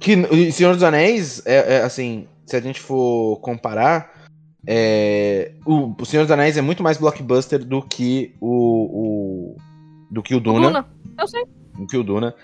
[0.00, 4.10] Que Senhor dos Anéis, é, é, assim, se a gente for comparar,
[4.66, 9.56] é, o, o Senhor dos Anéis é muito mais blockbuster do que o, o
[10.10, 10.86] do que o Duna, Duna.
[11.18, 11.44] Eu sei.
[11.78, 12.34] do que o Duna.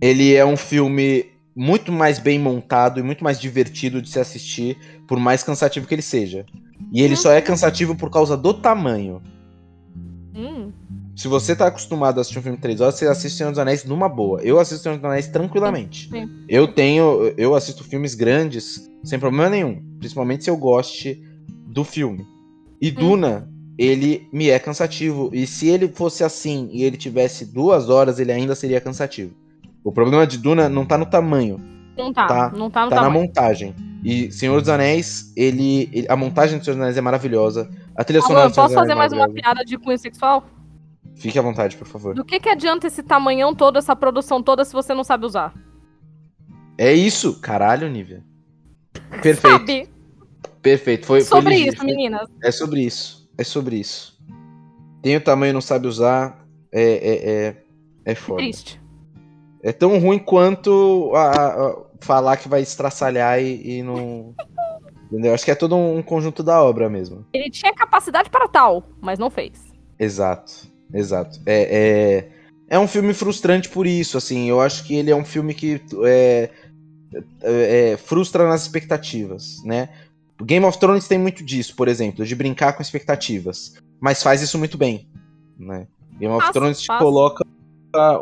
[0.00, 4.76] Ele é um filme muito mais bem montado e muito mais divertido de se assistir,
[5.06, 6.44] por mais cansativo que ele seja.
[6.92, 9.22] E ele só é cansativo por causa do tamanho.
[10.34, 10.72] Hum.
[11.16, 13.58] Se você tá acostumado a assistir um filme de 3 horas, você assiste Senhor dos
[13.58, 14.40] Anéis numa boa.
[14.42, 16.08] Eu assisto Senhor dos Anéis tranquilamente.
[16.10, 16.28] Sim.
[16.48, 17.32] Eu tenho.
[17.36, 19.80] Eu assisto filmes grandes sem problema nenhum.
[20.00, 21.22] Principalmente se eu goste
[21.68, 22.26] do filme.
[22.80, 22.94] E Hum.
[22.94, 23.48] Duna,
[23.78, 25.30] ele me é cansativo.
[25.32, 29.32] E se ele fosse assim e ele tivesse duas horas, ele ainda seria cansativo.
[29.84, 31.60] O problema de Duna não tá no tamanho,
[31.96, 32.26] Não tá.
[32.26, 32.50] Tá.
[32.50, 33.12] Não tá no tá na tamanho.
[33.26, 33.74] montagem.
[34.02, 37.70] E Senhor dos Anéis, ele, ele- A montagem do Senhor dos Anéis é maravilhosa.
[37.96, 40.44] A trilha sonora Alan, do Senhor posso fazer é mais uma piada de cunho sexual?
[41.14, 42.14] Fique à vontade, por favor.
[42.14, 45.54] Do que, que adianta esse tamanhão todo, essa produção toda, se você não sabe usar?
[46.76, 48.24] É isso, caralho, Nívia.
[49.22, 49.88] Perfeito, Sabe?
[50.60, 51.06] perfeito.
[51.06, 51.76] Foi, foi Sobre ligeiro.
[51.76, 52.28] isso, meninas.
[52.42, 53.30] É sobre isso.
[53.38, 54.18] É sobre isso.
[55.02, 56.44] Tem o tamanho e não sabe usar.
[56.72, 57.56] É, é, é,
[58.06, 58.38] é foda.
[58.42, 58.80] Triste.
[59.64, 64.34] É tão ruim quanto a, a- falar que vai estraçalhar e, e não.
[65.10, 65.32] Entendeu?
[65.32, 67.26] Acho que é todo um conjunto da obra mesmo.
[67.32, 69.52] Ele tinha capacidade para tal, mas não fez.
[69.98, 70.52] Exato.
[70.92, 71.40] Exato.
[71.46, 72.28] É,
[72.68, 74.50] é, é um filme frustrante por isso, assim.
[74.50, 76.50] Eu acho que ele é um filme que é,
[77.42, 79.88] é, é, frustra nas expectativas, né?
[80.42, 83.74] Game of Thrones tem muito disso, por exemplo, de brincar com expectativas.
[84.00, 85.08] Mas faz isso muito bem,
[85.58, 85.86] né?
[86.18, 87.00] Game of Thrones te faz.
[87.00, 87.44] coloca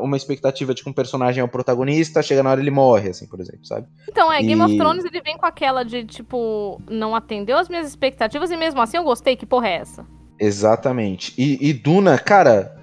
[0.01, 3.27] uma expectativa de que um personagem é o protagonista, chega na hora ele morre, assim,
[3.27, 3.87] por exemplo, sabe?
[4.09, 7.69] Então, é, Game of E- Thrones ele vem com aquela de, tipo, não atendeu as
[7.69, 10.07] minhas expectativas e mesmo assim eu gostei, que porra é essa?
[10.39, 11.33] Exatamente.
[11.39, 12.77] E, e Duna, cara,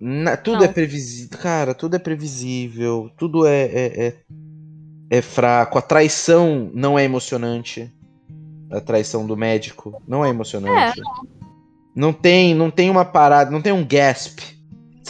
[0.00, 0.64] na- tudo Não.
[0.64, 1.38] é previsível.
[1.38, 3.10] Cara, tudo é previsível.
[3.16, 4.14] Tudo é, é, é,
[5.10, 7.92] é fraco, a traição não é emocionante.
[8.70, 11.00] A traição do médico não é emocionante.
[11.00, 11.02] É,
[11.94, 14.38] Não tem, não tem uma parada, não tem um gasp.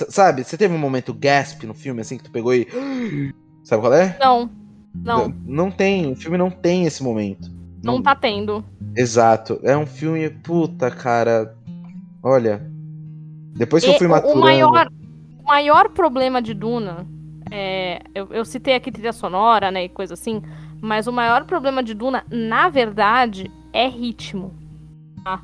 [0.09, 0.45] Sabe?
[0.45, 2.67] Você teve um momento gasp no filme assim que tu pegou e
[3.65, 4.17] Sabe qual é?
[4.19, 4.51] Não.
[4.95, 7.49] Não, Não tem, o filme não tem esse momento.
[7.83, 8.65] não tá tendo.
[8.97, 9.61] Exato.
[9.63, 11.55] É um filme, puta, cara.
[12.23, 12.61] Olha.
[13.57, 14.39] Depois que E eu fui maturando.
[14.39, 14.89] o maior,
[15.39, 17.07] o maior problema de Duna
[17.51, 18.01] é.
[18.15, 19.85] Eu, eu citei aqui trilha sonora, né?
[19.85, 20.43] E coisa assim.
[20.83, 24.55] Mas o maior problema de Duna, na verdade, é ritmo.
[25.23, 25.41] tá?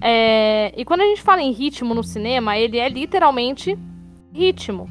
[0.00, 3.76] É, e quando a gente fala em ritmo no cinema, ele é literalmente
[4.32, 4.88] ritmo.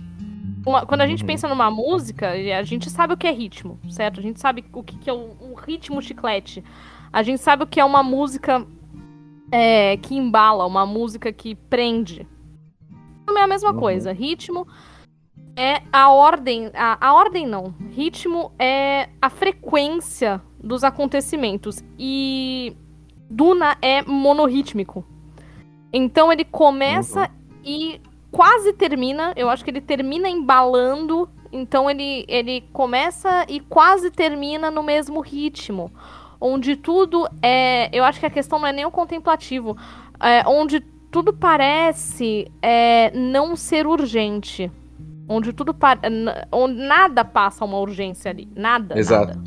[0.66, 1.28] Uma- quando a gente Uhum.
[1.28, 4.20] pensa numa música, a gente sabe o que é ritmo, certo?
[4.20, 6.62] A gente sabe o que, que é um, um ritmo chiclete.
[7.12, 8.66] A gente sabe o que é uma música
[9.50, 12.28] é, que embala, uma música que prende.
[13.26, 13.80] Não é a mesma Uhum.
[13.80, 14.12] coisa.
[14.12, 14.68] Ritmo
[15.56, 16.70] é a ordem.
[16.74, 17.74] A, a ordem não.
[17.92, 21.82] Ritmo é a frequência dos acontecimentos.
[21.98, 22.76] E
[23.30, 25.06] Duna é monorrítmico.
[25.92, 27.30] Então ele começa
[27.64, 28.00] e
[28.32, 29.34] quase termina.
[29.36, 31.30] Eu acho que ele termina embalando.
[31.52, 35.92] Então ele, ele começa e quase termina no mesmo ritmo.
[36.40, 37.90] Onde tudo é.
[37.92, 39.76] Eu acho que a questão não é nem o contemplativo.
[40.22, 44.72] É, onde tudo parece é, não ser urgente.
[45.28, 45.76] Onde tudo
[46.52, 48.48] onde nada passa uma urgência ali.
[48.56, 48.98] Nada.
[48.98, 49.36] Exato.
[49.36, 49.44] nada.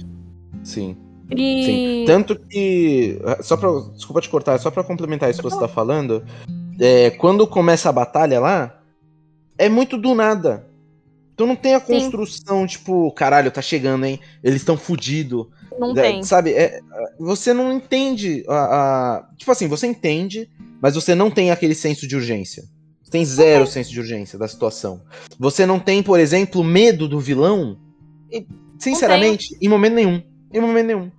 [0.63, 0.97] Sim.
[1.37, 1.65] E...
[1.65, 2.05] Sim.
[2.07, 3.19] Tanto que.
[3.41, 6.25] Só pra, desculpa te cortar, só pra complementar isso que você tá falando.
[6.81, 8.81] é, quando começa a batalha lá,
[9.59, 10.67] é muito do nada.
[11.35, 11.87] Então não tem a Sim.
[11.95, 14.21] construção, tipo, caralho, tá chegando, hein?
[14.43, 15.47] Eles estão fudidos.
[15.79, 16.23] Não É, tem.
[16.23, 16.81] Sabe, é,
[17.19, 18.55] você não entende a,
[19.17, 20.51] a- Tipo assim, você entende,
[20.83, 22.65] mas você não tem aquele senso de urgência.
[23.03, 25.01] Você tem zero senso de urgência da situação.
[25.39, 27.79] Você não tem, por exemplo, medo do vilão.
[28.31, 28.47] E,
[28.79, 30.23] sinceramente, em momento nenhum.
[30.53, 31.11] Em momento nenhum.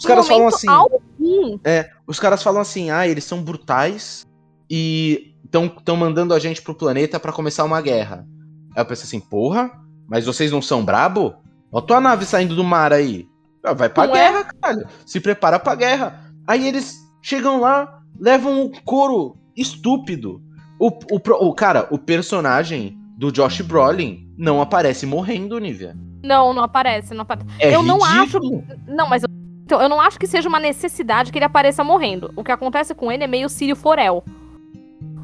[0.00, 0.68] Os caras falam assim.
[0.68, 1.58] algum.
[2.06, 4.26] Os caras falam assim, ah, eles são brutais
[4.68, 8.26] e estão mandando a gente pro planeta pra começar uma guerra.
[8.74, 9.70] Aí eu penso assim, porra,
[10.08, 11.34] mas vocês não são brabo?
[11.70, 13.28] Ó tua nave saindo do mar aí.
[13.62, 14.18] Ah, Vai pra Não é?
[14.18, 14.86] guerra, caralho.
[15.04, 16.24] Se prepara pra guerra.
[16.46, 20.40] Aí eles chegam lá, levam o couro estúpido.
[20.78, 25.94] O, o, o cara, o personagem do Josh Brolin não aparece morrendo, Nívia.
[26.22, 27.46] Não, não aparece, não aparece.
[27.58, 28.64] É Eu não ridículo.
[28.86, 29.28] Não, mas eu,
[29.70, 32.32] então, eu não acho que seja uma necessidade que ele apareça morrendo.
[32.34, 34.24] O que acontece com ele é meio Sírio Forel.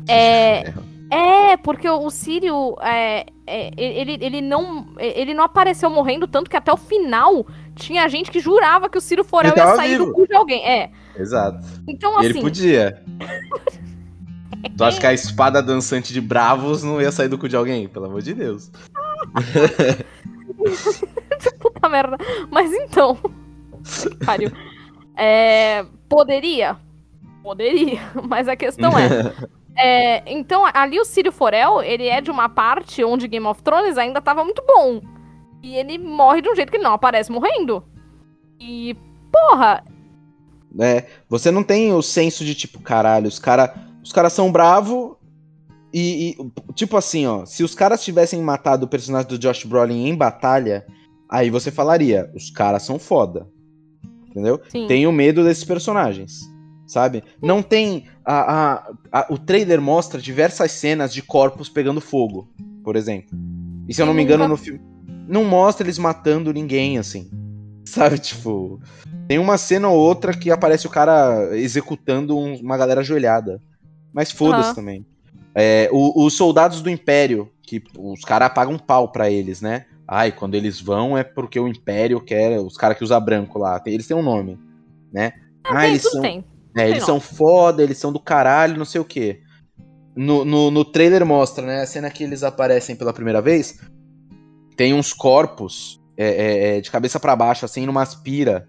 [0.09, 0.73] É,
[1.11, 6.57] é porque o, Sírio, é, é, ele, ele, não, ele não apareceu morrendo, tanto que
[6.57, 7.45] até o final
[7.75, 10.07] tinha gente que jurava que o Sírio Forel ia sair vivo.
[10.07, 10.65] do cu de alguém.
[10.65, 10.93] É.
[11.17, 11.67] Exato.
[11.89, 12.29] Então, E assim.
[12.29, 13.03] ele podia.
[14.77, 17.89] Tu acha que a espada dançante de bravos não ia sair do cu de alguém?
[17.89, 18.71] Pelo amor de Deus.
[21.59, 22.17] Puta merda.
[22.49, 23.19] Mas então.
[24.25, 24.51] Pariu.
[25.17, 26.77] É, poderia?
[27.43, 28.01] Poderia.
[28.29, 29.33] Mas a questão é.
[29.77, 33.99] é, então, ali o Círio Forel, ele é de uma parte onde Game of Thrones
[33.99, 35.01] ainda tava muito bom.
[35.63, 37.83] E ele morre de um jeito que ele não aparece morrendo.
[38.61, 38.97] E,
[39.33, 39.85] porra,
[40.79, 43.71] É, você não tem o senso de tipo, caralho, os caras
[44.07, 45.17] os cara são bravos
[45.93, 50.07] e, e, tipo assim, ó, se os caras tivessem matado o personagem do Josh Brolin
[50.07, 50.87] em batalha,
[51.29, 53.49] aí você falaria, os caras são foda.
[54.37, 54.61] Entendeu?
[54.69, 54.87] sim.
[54.87, 56.43] Tenho medo desses personagens,
[56.87, 57.25] sabe?
[57.41, 58.05] Não tem.
[58.23, 62.47] A, a- a- o trailer mostra diversas cenas de corpos pegando fogo,
[62.85, 63.31] por exemplo.
[63.89, 64.81] E se eu não me engano, no filme.
[65.27, 67.31] Não mostra eles matando ninguém, assim.
[67.87, 68.79] Sabe, tipo.
[69.27, 73.59] Tem uma cena ou outra que aparece o cara executando um- uma galera ajoelhada.
[74.13, 74.75] Mas foda-se Aham.
[74.75, 75.07] também.
[75.55, 79.87] É, o- os soldados do Império, que os caras pagam pau pra eles, né?
[80.09, 82.61] Ai, quando eles vão é porque o Império quer.
[82.61, 83.83] Os caras que usam branco lá.
[83.87, 84.59] eles têm um nome,
[85.13, 85.33] né?
[85.65, 86.23] Ah, ah, tem, eles são.
[86.23, 86.45] tem.
[86.77, 89.41] É, eles são foda, eles são do caralho, não sei o quê.
[90.15, 91.83] No, no, no trailer mostra, né?
[91.83, 93.81] A cena que eles aparecem pela primeira vez.
[94.77, 98.69] Tem uns corpos é, é, é, de cabeça pra baixo, assim, numa aspira,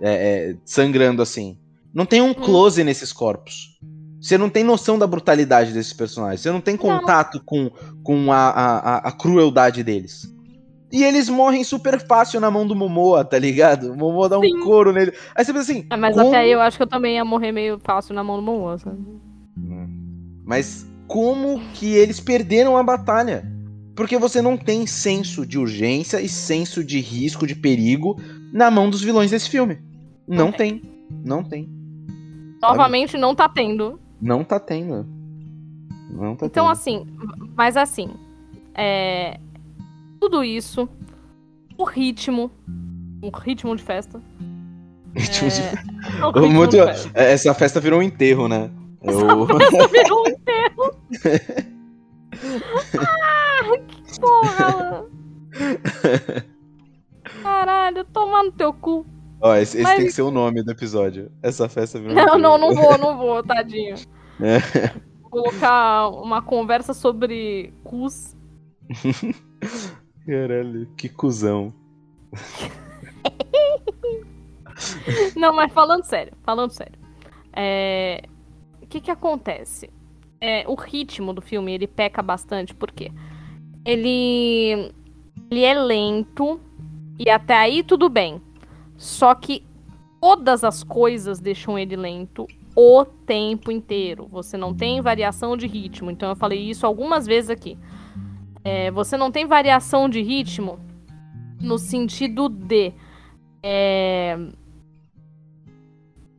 [0.00, 0.10] é,
[0.50, 1.58] é, sangrando assim.
[1.94, 3.78] Não tem um close nesses corpos.
[4.20, 6.40] Você não tem noção da brutalidade desses personagens.
[6.40, 7.70] Você não tem contato com,
[8.02, 10.34] com a, a, a- a crueldade deles.
[10.92, 13.92] E eles morrem super fácil na mão do Momoa, tá ligado?
[13.92, 14.60] O Momoa dá um Sim.
[14.60, 15.12] couro nele.
[15.34, 15.86] Aí você pensa assim.
[15.90, 18.22] Ah, Mas como- até aí eu acho que eu também ia morrer meio fácil na
[18.22, 18.98] mão do Momoa, sabe?
[20.44, 23.44] Mas como que eles perderam a batalha?
[23.94, 28.16] Porque você não tem senso de urgência e senso de risco, de perigo
[28.52, 29.78] na mão dos vilões desse filme.
[30.28, 30.82] Não Não tem.
[31.24, 31.68] Não tem.
[32.60, 33.98] Novamente não tá tendo.
[34.20, 35.06] Não tá tendo.
[36.10, 36.72] Não tá Então, tendo.
[36.72, 37.06] assim,
[37.56, 38.10] mas assim,
[38.74, 39.38] é,
[40.28, 40.88] tudo isso,
[41.78, 42.50] o ritmo,
[43.22, 44.20] Um ritmo de festa.
[45.14, 45.72] Ritmo de- É,
[46.24, 47.10] um O ritmo muito- de festa.
[47.14, 48.68] Essa festa virou um enterro, né?
[49.02, 49.46] Eu...
[49.60, 50.96] Essa virou um enterro.
[53.00, 55.06] ah, que porra.
[57.42, 59.06] Caralho, tomar no teu cu.
[59.40, 61.30] Ó, esse, esse Mas- tem que ser o nome do episódio.
[61.40, 62.38] Essa festa virou um Não, enterro.
[62.40, 63.94] não, não vou, não vou, tadinho.
[64.40, 64.58] É.
[65.22, 68.34] Vou colocar uma conversa sobre cus.
[70.26, 71.72] Caralho, que cuzão.
[75.36, 76.98] Não, mas falando sério, falando sério.
[77.52, 78.22] É,
[78.82, 79.90] O que que acontece?
[80.40, 83.10] É, o ritmo do filme, ele peca bastante, porque
[83.84, 84.92] ele,
[85.50, 86.60] ele é lento
[87.18, 88.40] e até aí tudo bem.
[88.96, 89.64] Só que
[90.20, 94.26] todas as coisas deixam ele lento o tempo inteiro.
[94.30, 96.10] Você não tem variação de ritmo.
[96.10, 97.78] Então eu falei isso algumas vezes aqui.
[98.66, 100.80] É, você não tem variação de ritmo
[101.60, 102.92] no sentido de.
[103.62, 104.36] é,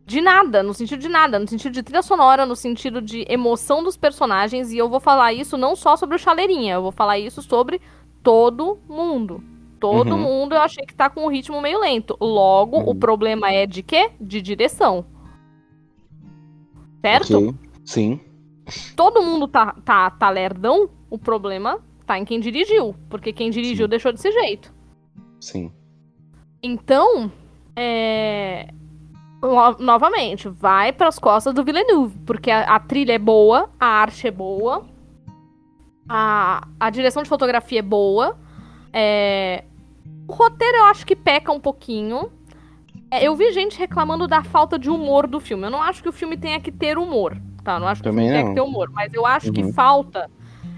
[0.05, 3.83] de nada, no sentido de nada, no sentido de trilha sonora, no sentido de emoção
[3.83, 7.19] dos personagens, e eu vou falar isso não só sobre o Chaleirinha, eu vou falar
[7.19, 7.81] isso sobre
[8.23, 9.43] todo mundo.
[9.79, 10.21] Todo Uhum.
[10.21, 12.17] mundo eu achei que tá com um ritmo meio lento.
[12.21, 12.95] Logo, o Uhum.
[12.99, 14.09] problema é de quê?
[14.19, 15.05] De direção.
[17.01, 17.37] Certo?
[17.37, 17.55] Ok.
[17.85, 18.19] Sim.
[18.95, 22.95] Todo mundo tá, tá, tá lerdão, o problema tá em quem dirigiu.
[23.09, 23.89] Porque quem dirigiu Sim.
[23.89, 24.73] deixou desse jeito.
[25.39, 25.71] Sim.
[26.63, 27.31] Então,
[27.75, 28.69] é...
[29.41, 34.25] no- novamente, vai pras costas do Villeneuve, porque a, a trilha é boa, a arte
[34.27, 34.83] é boa,
[36.09, 38.37] a, a direção de fotografia é boa,
[38.91, 39.63] é,
[40.27, 42.31] o roteiro eu acho que peca um pouquinho.
[43.11, 45.65] É, eu vi gente reclamando da falta de humor do filme.
[45.65, 47.75] Eu não acho que o filme tenha que ter humor, tá?
[47.75, 48.49] Eu não acho que Também o filme tenha não.
[48.49, 49.71] que ter humor, mas eu acho que Uhum.
[49.73, 50.29] falta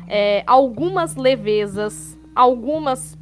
[0.10, 3.18] é, algumas levezas, algumas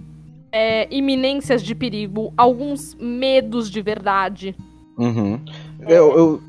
[0.51, 4.55] é, iminências de perigo, alguns medos de verdade.
[4.97, 5.39] Uhum.
[5.81, 6.41] Eu, eu,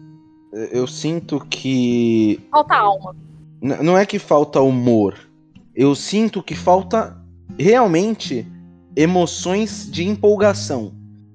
[0.73, 2.41] eu sinto que.
[2.51, 3.15] Falta alma.
[3.61, 5.19] n- Não é que falta humor.
[5.75, 7.17] Eu sinto que falta
[7.59, 8.47] realmente
[8.97, 10.93] emoções de empolgação.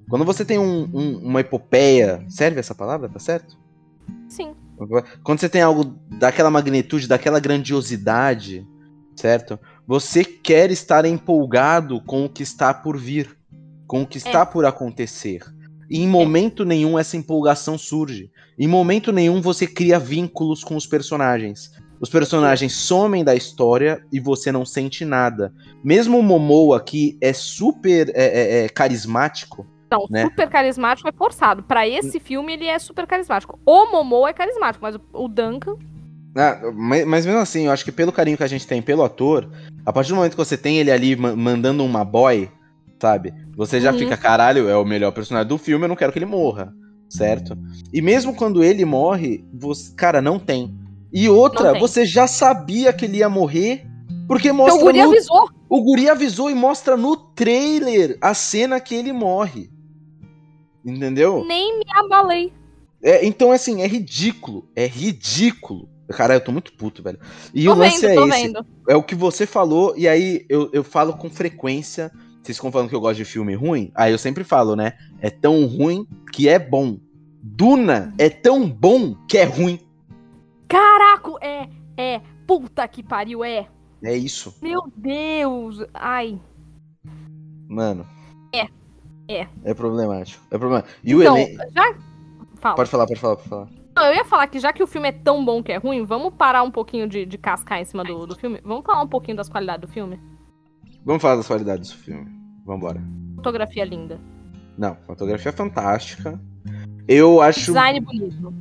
[0.09, 2.23] Quando você tem um- um- uma epopeia.
[2.29, 3.07] Serve essa palavra?
[3.09, 3.57] Tá certo?
[4.27, 4.53] Sim.
[5.23, 8.67] Quando você tem algo daquela magnitude, daquela grandiosidade,
[9.15, 9.59] certo?
[9.87, 13.37] Você quer estar empolgado com o que está por vir,
[13.87, 15.41] com o que está por acontecer.
[15.89, 18.31] E em momento nenhum essa empolgação surge.
[18.57, 21.71] Em momento nenhum você cria vínculos com os personagens.
[21.99, 25.53] Os personagens somem da história e você não sente nada.
[25.83, 30.23] Mesmo o Momoa, que é super é, é, é, carismático, Não, Né?
[30.23, 31.63] super carismático é forçado.
[31.63, 33.59] Pra esse filme, ele é super carismático.
[33.65, 35.77] O Momo é carismático, mas o Duncan.
[36.35, 39.03] Ah, mas, mas mesmo assim, eu acho que pelo carinho que a gente tem pelo
[39.03, 39.49] ator,
[39.85, 42.49] a partir do momento que você tem ele ali ma- mandando uma boy,
[42.99, 43.33] sabe?
[43.55, 43.99] Você já Uhum.
[43.99, 46.73] fica, caralho, é o melhor personagem do filme, eu não quero que ele morra,
[47.07, 47.55] certo?
[47.93, 50.73] E mesmo quando ele morre, você, cara, não tem.
[51.11, 51.81] E outra, tem.
[51.81, 53.85] você já sabia que ele ia morrer,
[54.27, 55.49] porque Então mostra o Guri no, avisou.
[55.69, 59.69] o guri avisou e mostra no trailer a cena que ele morre.
[60.83, 61.45] Entendeu?
[61.45, 62.51] Nem me abalei.
[63.03, 64.67] É, então, assim, é ridículo.
[64.75, 65.87] É ridículo.
[66.13, 67.19] Cara, eu tô muito puto, velho.
[67.53, 68.47] E Tô o lance vendo, é esse.
[68.47, 68.65] vendo.
[68.87, 72.11] É o que você falou, e aí eu, eu falo com frequência.
[72.41, 73.91] Vocês ficam falando que eu gosto de filme ruim?
[73.95, 74.93] Aí eu sempre falo, né?
[75.21, 76.97] É tão ruim que é bom.
[77.41, 79.79] Duna é tão bom que é ruim.
[80.67, 82.21] Caraca, é, é.
[82.45, 83.67] Puta que pariu, é.
[84.03, 85.77] É isso, Meu Deus.
[85.93, 86.37] Ai.
[87.69, 88.05] mano.
[88.53, 88.67] É,
[89.29, 89.47] é.
[89.63, 90.43] É problemático.
[90.51, 90.93] É problemático.
[91.03, 91.63] E o então, elenco.
[91.73, 91.95] já.
[92.59, 92.75] Fala.
[92.75, 93.82] Pode falar, pode falar, pode falar.
[93.95, 96.03] Não, eu ia falar que já que o filme é tão bom que é ruim,
[96.03, 98.59] vamos parar um pouquinho de, de cascar em cima do, do filme.
[98.63, 100.19] Vamos falar um pouquinho das qualidades do filme.
[101.05, 102.27] Vamos falar das qualidades do filme.
[102.65, 103.01] Vambora.
[103.35, 104.19] Fotografia linda.
[104.77, 106.39] Não, fotografia fantástica.
[107.07, 107.59] Eu acho.
[107.65, 108.53] Design bonito.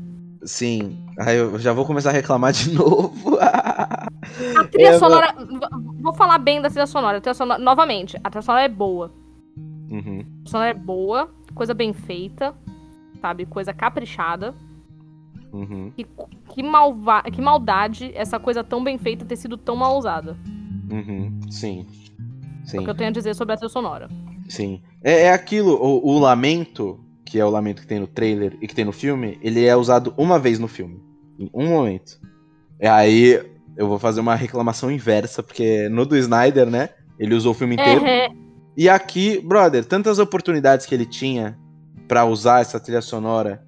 [0.45, 0.99] Sim.
[1.19, 3.39] Aí eu já vou começar a reclamar de novo.
[3.41, 5.35] A trilha É, sonora.
[6.01, 7.19] Vou falar bem da trilha sonora.
[7.19, 7.63] A trilha sonora.
[7.63, 9.13] Novamente, a trilha sonora é boa.
[9.89, 9.99] Uhum.
[9.99, 12.55] A trilha sonora é boa, coisa bem feita,
[13.21, 13.47] sabe?
[13.47, 14.55] Coisa caprichada.
[15.53, 15.93] Uhum.
[15.95, 16.07] Que,
[16.55, 17.23] que, malva...
[17.23, 20.37] que maldade essa coisa tão bem feita ter sido tão mal usada.
[20.91, 21.41] Uhum.
[21.51, 21.87] Sim.
[22.65, 22.79] É Sim.
[22.79, 24.09] o que eu tenho a dizer sobre a trilha sonora.
[24.49, 24.81] Sim.
[25.03, 28.67] É, é aquilo, o, o lamento, que é o lamento que tem no trailer e
[28.67, 31.01] que tem no filme, ele é usado uma vez no filme.
[31.39, 32.21] Em um momento.
[32.81, 33.43] E aí
[33.77, 36.91] eu vou fazer uma reclamação inversa, porque no do Snyder, né?
[37.19, 38.05] Ele usou o filme inteiro.
[38.05, 38.29] É, é.
[38.77, 41.59] E aqui, brother, tantas oportunidades que ele tinha
[42.09, 43.63] pra usar essa trilha sonora.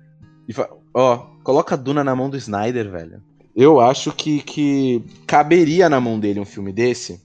[0.48, 0.52] E
[0.94, 3.22] ó, coloca a Duna na mão do Snyder, velho.
[3.54, 7.22] Eu acho que, que caberia na mão dele um filme desse,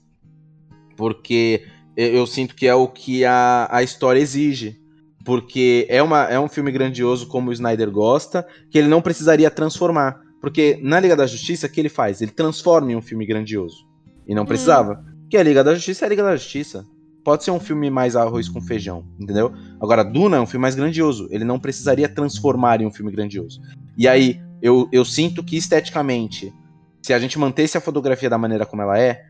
[0.95, 1.65] porque
[1.97, 4.80] eu, sinto que é o que a, a história exige.
[5.26, 9.49] porque é, uma, é um filme grandioso como o Snyder gosta, que ele não precisaria
[9.49, 10.20] transformar.
[10.39, 12.22] Porque na Liga da Justiça, o que ele faz?
[12.22, 13.86] Ele transforma em um filme grandioso.
[14.28, 14.93] E não precisava.
[14.93, 15.28] Hum.
[15.30, 16.86] Que a Liga da Justiça é a Liga da Justiça.
[17.24, 19.53] Pode ser um filme mais arroz com feijão, entendeu?
[19.80, 21.28] Agora, Duna é um filme mais grandioso.
[21.30, 23.61] Ele não precisaria transformar em um filme grandioso.
[23.97, 26.53] E aí, eu, eu sinto que esteticamente,
[27.01, 29.24] se a gente mantesse a fotografia da maneira como ela é,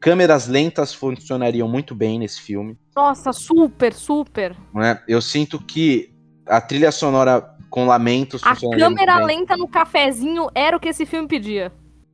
[0.00, 2.76] câmeras lentas funcionariam muito bem nesse filme.
[2.94, 4.56] Nossa, super, super.
[4.74, 5.00] Né?
[5.08, 6.14] Eu sinto que
[6.46, 11.26] a trilha sonora com lamentos A câmera lenta no cafezinho era o que esse filme
[11.26, 11.72] pedia.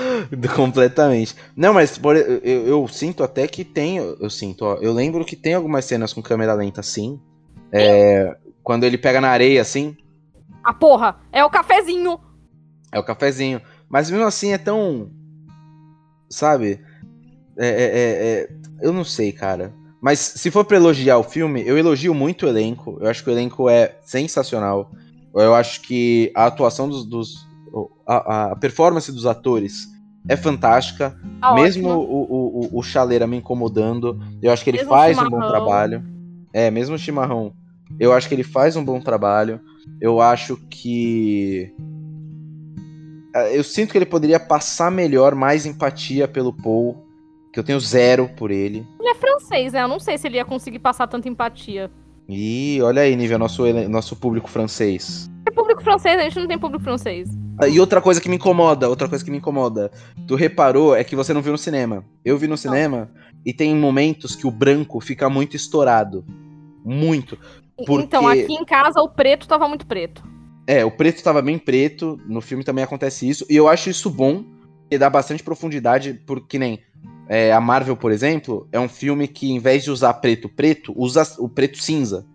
[0.54, 1.34] Completamente.
[1.56, 3.96] Não, mas por, eu, eu, sinto até que tem.
[3.96, 7.20] Eu sinto, ó, eu lembro que tem algumas cenas com câmera lenta assim.
[7.72, 9.96] É, quando ele pega na areia assim.
[10.62, 12.18] A porra, é o cafezinho.
[12.92, 13.60] É o cafezinho.
[13.88, 15.10] Mas mesmo assim é tão.
[16.28, 16.80] Sabe?
[17.58, 18.48] É, é, é, é
[18.82, 19.72] eu não sei, cara.
[20.00, 22.98] Mas se for pra elogiar o filme, eu elogio muito o elenco.
[23.00, 24.90] Eu acho que o elenco é sensacional.
[25.34, 27.45] Eu acho que a atuação dos, dos
[28.06, 29.88] a, a performance dos atores
[30.28, 31.16] é fantástica.
[31.40, 35.28] Ah, mesmo o, o, o, Chaleira me incomodando, eu acho que ele mesmo faz um
[35.28, 36.02] bom trabalho.
[36.52, 37.52] É, mesmo o Chimarrão,
[37.98, 39.60] eu acho que ele faz um bom trabalho.
[40.00, 41.72] Eu acho que.
[43.34, 47.04] É, eu sinto que ele poderia passar melhor, mais empatia pelo Paul.
[47.52, 48.86] Que eu tenho zero por ele.
[49.00, 49.82] Ele é francês, né?
[49.82, 51.90] Eu não sei se ele ia conseguir passar tanta empatia.
[52.28, 55.30] Ih, olha aí, nível nosso, nosso público francês.
[55.46, 57.28] É público francês, a gente não tem público francês.
[57.68, 59.90] E outra coisa que me incomoda, outra coisa que me incomoda.
[60.26, 62.04] Tu reparou é que você não viu no cinema.
[62.24, 63.10] Eu vi no cinema
[63.44, 66.24] e tem momentos que o branco fica muito estourado.
[66.84, 67.38] Muito.
[67.76, 68.04] Porque...
[68.04, 70.22] Então, aqui em casa o preto tava muito preto.
[70.66, 72.20] É, o preto tava bem preto.
[72.26, 73.46] No filme também acontece isso.
[73.48, 74.44] E eu acho isso bom,
[74.90, 76.80] e dá bastante profundidade, porque nem
[77.28, 80.92] é, a Marvel, por exemplo, é um filme que, em vez de usar preto preto,
[80.96, 82.26] usa o preto cinza.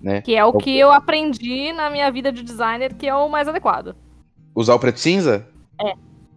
[0.00, 0.22] Né?
[0.22, 3.46] Que é o que eu aprendi na minha vida de designer, que é o mais
[3.46, 3.94] adequado.
[4.54, 5.46] Usar o preto cinza?
[5.80, 5.94] É.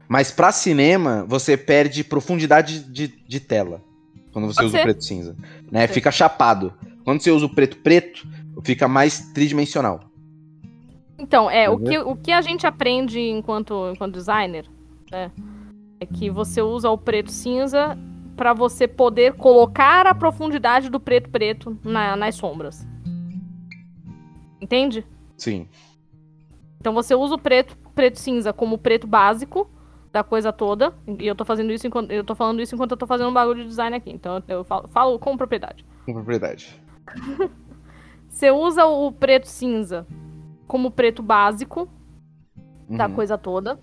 [0.08, 3.82] Mas pra cinema, você perde profundidade de, de tela.
[4.32, 4.82] Quando você Pode usa ser.
[4.82, 5.36] o preto cinza.
[5.72, 5.88] Né?
[5.88, 6.74] Fica chapado.
[7.04, 8.28] Quando você usa o preto preto,
[8.64, 10.02] fica mais tridimensional.
[11.18, 14.66] Então, é, o que, o que a gente aprende enquanto, enquanto designer,
[15.12, 15.32] né?
[16.00, 17.98] É que você usa o preto cinza
[18.36, 22.86] para você poder colocar a profundidade do preto preto na, nas sombras.
[24.60, 25.06] Entende?
[25.38, 25.68] Sim.
[26.80, 29.70] Então você usa o preto preto cinza como preto básico
[30.12, 30.94] da coisa toda.
[31.20, 32.12] E eu tô fazendo isso enquanto.
[32.12, 34.12] Eu tô falando isso enquanto eu tô fazendo um bagulho de design aqui.
[34.12, 35.86] Então eu falo, falo com propriedade.
[36.06, 36.80] Com propriedade.
[38.30, 40.08] Você usa o preto cinza
[40.68, 41.88] como preto básico
[42.90, 42.98] uhum.
[42.98, 43.80] da coisa toda.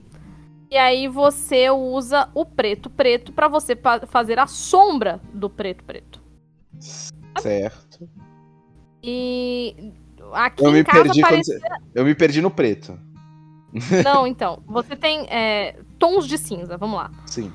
[0.70, 6.22] E aí você usa o preto preto para você fazer a sombra do preto preto.
[7.40, 8.08] Certo.
[9.02, 9.92] E
[10.32, 11.60] aqui eu me perdi parecia...
[11.92, 12.96] Eu me perdi no preto.
[14.04, 14.62] Não, então.
[14.66, 17.10] Você tem é, tons de cinza, vamos lá.
[17.26, 17.52] Sim.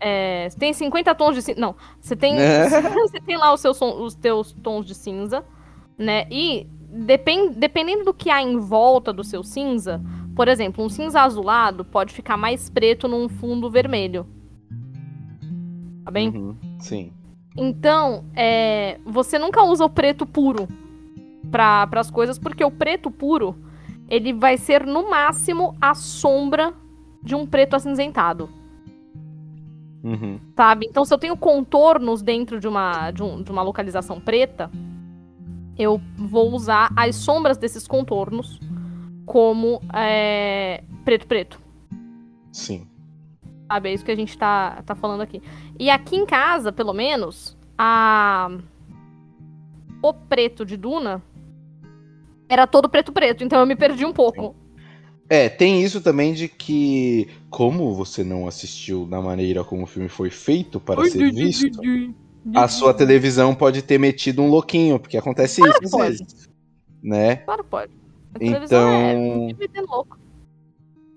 [0.00, 1.60] É, você tem 50 tons de cinza.
[1.60, 2.38] Não, você tem.
[2.38, 2.68] É.
[2.92, 5.44] você tem lá os, seus, os teus tons de cinza,
[5.96, 6.26] né?
[6.30, 10.00] E depend, dependendo do que há em volta do seu cinza,
[10.34, 14.26] por exemplo, um cinza azulado pode ficar mais preto num fundo vermelho.
[16.04, 16.28] Tá bem?
[16.30, 17.12] Uhum, sim.
[17.56, 20.68] Então, é, você nunca usa o preto puro
[21.50, 23.56] para as coisas, porque o preto puro
[24.08, 26.72] ele vai ser no máximo a sombra
[27.22, 28.48] de um preto acinzentado.
[30.02, 30.38] Uhum.
[30.56, 30.86] Sabe?
[30.88, 34.70] Então, se eu tenho contornos dentro de uma, de, um, de uma localização preta,
[35.76, 38.58] eu vou usar as sombras desses contornos
[39.26, 41.60] como é, preto preto.
[42.50, 42.86] Sim.
[43.70, 43.90] Sabe?
[43.90, 45.42] É isso que a gente tá, tá falando aqui.
[45.78, 48.50] E aqui em casa, pelo menos, a.
[50.00, 51.20] O preto de Duna
[52.48, 54.54] era todo preto preto, então eu me perdi um pouco.
[55.28, 60.08] É, tem isso também de que, como você não assistiu da maneira como o filme
[60.08, 61.82] foi feito para ser visto,
[62.54, 66.48] a sua televisão pode ter metido um louquinho, porque acontece claro isso às vezes.
[67.02, 67.36] Né?
[67.36, 67.92] Claro, pode.
[68.34, 69.48] A então.
[69.74, 70.18] É louco.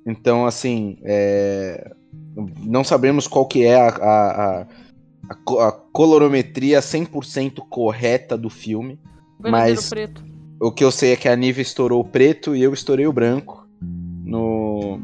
[0.06, 1.92] Então, assim, é...
[2.36, 9.00] não sabemos qual que é a, a, a, a colorometria 100% correta do filme.
[9.40, 10.31] mas preto.
[10.62, 13.12] O que eu sei é que a Nive estourou o preto e eu estourei o
[13.12, 13.68] branco
[14.24, 15.00] no,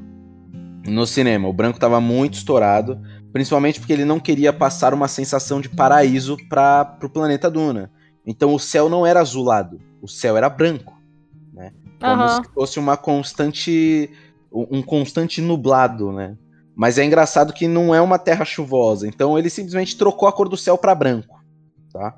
[0.85, 1.47] no cinema.
[1.47, 3.01] O branco estava muito estourado,
[3.33, 7.91] principalmente porque ele não queria passar uma sensação de paraíso para o planeta Duna.
[8.23, 10.95] Então o céu não era azulado, o céu era branco,
[11.51, 11.73] né?
[11.99, 12.43] Como uhum.
[12.43, 14.11] se fosse uma constante
[14.51, 16.37] um constante nublado, né?
[16.75, 20.47] Mas é engraçado que não é uma terra chuvosa, então ele simplesmente trocou a cor
[20.47, 21.43] do céu para branco,
[21.91, 22.15] tá?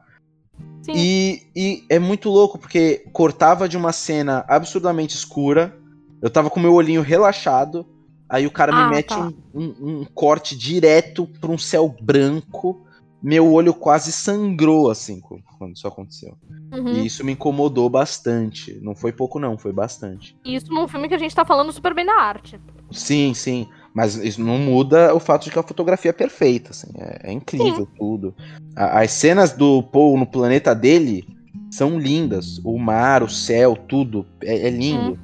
[0.94, 0.98] Sim.
[0.98, 5.78] E, e é muito louco, porque cortava de uma cena absurdamente escura.
[6.22, 7.86] Eu tava com meu olhinho relaxado.
[8.30, 9.20] Aí o cara Ah, me mete tá.
[9.20, 12.86] um, um- um corte direto pra um céu branco.
[13.22, 16.38] Meu olho quase sangrou, assim, quando isso aconteceu.
[16.74, 16.88] Uhum.
[16.94, 18.80] E isso me incomodou bastante.
[18.82, 20.38] Não foi pouco, não, foi bastante.
[20.46, 22.60] Isso num filme que a gente tá falando super bem da arte.
[22.92, 23.68] Sim, sim.
[23.94, 26.88] Mas isso não muda o fato de que a fotografia é perfeita, assim.
[26.98, 28.36] É, é incrível tudo.
[28.76, 31.26] A- as cenas do Paul no planeta dele
[31.72, 32.60] são lindas.
[32.64, 35.18] O mar, o céu, tudo é, é lindo.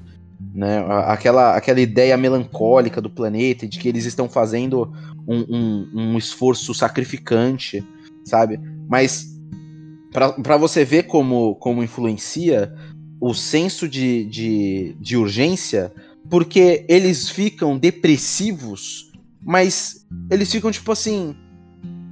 [0.53, 0.80] Né?
[0.80, 4.91] A- Aquela, aquela ideia melancólica do planeta, de que eles estão fazendo
[5.28, 7.84] um, um- um esforço sacrificante,
[8.26, 8.59] sabe?
[8.89, 9.34] Mas
[10.43, 12.74] pra você ver como, como influencia
[13.20, 15.91] o senso de, de, de urgência,
[16.30, 19.11] porque eles ficam depressivos,
[19.43, 21.36] mas eles ficam tipo assim.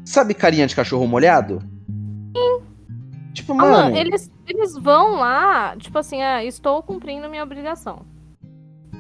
[0.06, 1.60] Sabe carinha de cachorro molhado?
[3.34, 3.72] Tipo, Ah, mano.
[3.86, 8.06] mano, eles, eles vão lá, tipo assim, ah, estou cumprindo minha obrigação.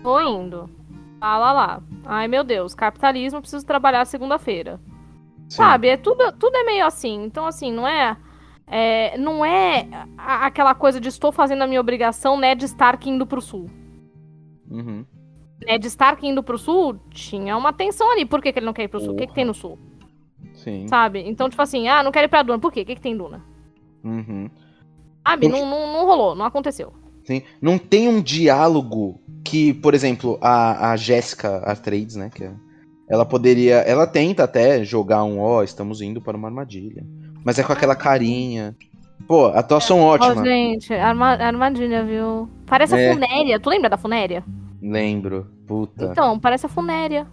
[0.01, 0.69] Tô indo.
[1.21, 1.83] Ah, lá, lá.
[2.05, 4.79] Ai, meu Deus, capitalismo, preciso trabalhar segunda-feira.
[5.47, 5.57] sim.
[5.57, 5.89] Sabe?
[5.89, 7.23] É tudo, tudo é meio assim.
[7.25, 8.17] Então, assim, não é.
[8.65, 9.87] é, não é
[10.17, 13.69] a- aquela coisa de estou fazendo a minha obrigação, Ned Stark indo pro sul.
[14.73, 15.05] Uhum.
[15.65, 18.25] Ned Stark indo pro sul tinha uma tensão ali.
[18.25, 19.13] Por que, que ele não quer ir pro sul?
[19.13, 19.79] O que, que tem no sul?
[20.55, 20.87] Sim.
[20.87, 21.23] Sabe?
[21.25, 22.59] Então, tipo assim, ah, não quero ir pra Duna.
[22.59, 22.81] Por quê?
[22.81, 23.41] O que, que tem em Duna?
[24.03, 24.49] Uhum.
[25.25, 25.47] Sabe?
[25.47, 26.91] Não, não, não rolou, não aconteceu.
[27.23, 27.41] Sim.
[27.61, 32.29] Não tem um diálogo que, por exemplo, a, a Jéssica Artrades, né?
[32.33, 32.53] Que é-
[33.09, 33.75] ela poderia.
[33.77, 37.05] Ela tenta até jogar um ó, estamos indo para uma armadilha.
[37.45, 38.75] Mas é com aquela carinha.
[39.27, 40.43] Pô, atuação Ó, ótima.
[40.43, 42.49] gente, arma- armadilha, viu?
[42.65, 43.09] Parece É.
[43.11, 43.59] a Funéria.
[43.59, 44.43] Tu lembra da Funéria?
[44.83, 45.47] Lembro.
[45.65, 46.05] Puta.
[46.11, 47.25] Então, parece a Funéria.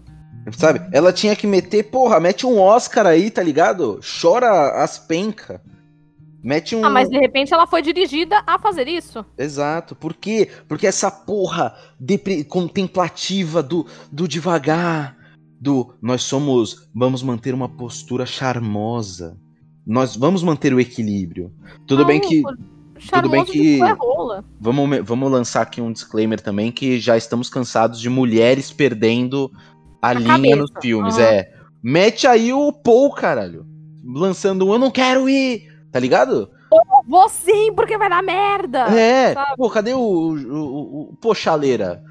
[0.52, 0.80] Sabe?
[0.92, 4.00] Ela tinha que meter, porra, mete um Oscar aí, tá ligado?
[4.22, 5.60] Chora as penca.
[6.42, 6.82] Mete um.
[6.84, 9.24] Ah, mas de repente ela foi dirigida a fazer isso.
[9.36, 9.94] Exato.
[9.94, 10.48] Por quê?
[10.66, 15.14] Porque essa porra depre- contemplativa do, do devagar,
[15.60, 19.36] do nós somos, vamos manter uma postura charmosa.
[19.86, 21.52] Nós vamos manter o equilíbrio.
[21.86, 22.42] Tudo Não, bem que
[23.00, 23.78] Charmoso bem de que-
[24.60, 29.50] vamos, vamos lançar aqui um disclaimer também que já estamos cansados de mulheres perdendo
[30.02, 30.56] a, linha cabeça.
[30.56, 31.18] nos filmes.
[31.18, 31.24] Aham.
[31.24, 33.66] É, mete aí o Paul, caralho,
[34.04, 36.50] lançando um eu não quero ir, tá ligado?
[37.06, 38.80] Vou sim, porque vai dar merda.
[38.96, 39.56] É, sabe?
[39.56, 42.02] pô, cadê o, o, o, o pô, chaleira?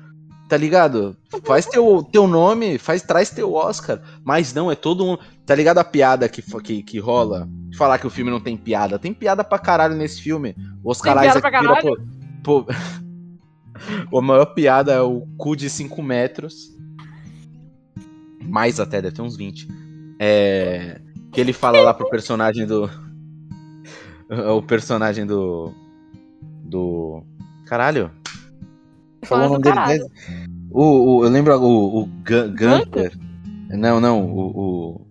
[0.50, 1.16] Tá ligado?
[1.46, 4.02] Faz teu, teu nome, faz, traz teu Oscar.
[4.24, 5.16] Mas não, é todo um.
[5.46, 7.48] Tá ligado a piada que, que, que rola?
[7.70, 8.98] De falar que o filme não tem piada.
[8.98, 10.56] Tem piada pra caralho nesse filme.
[10.84, 11.98] O Oscar Tem piada Isaac pra caralho?
[12.44, 12.74] pô, pô,
[14.18, 16.76] A maior piada é o cu de 5 metros.
[18.44, 19.68] Mais até, deve ter uns 20.
[20.20, 21.00] É.
[21.32, 22.90] Que ele fala lá pro personagem do.
[24.30, 25.74] O personagem do.
[26.64, 27.24] Do.
[27.66, 28.12] Caralho.
[29.24, 30.04] Falou o nome dele.
[30.04, 30.46] né?
[30.72, 33.18] O, o- eu lembro o, o Gun- Gunther.
[33.70, 34.24] Não, não.
[34.26, 35.02] O,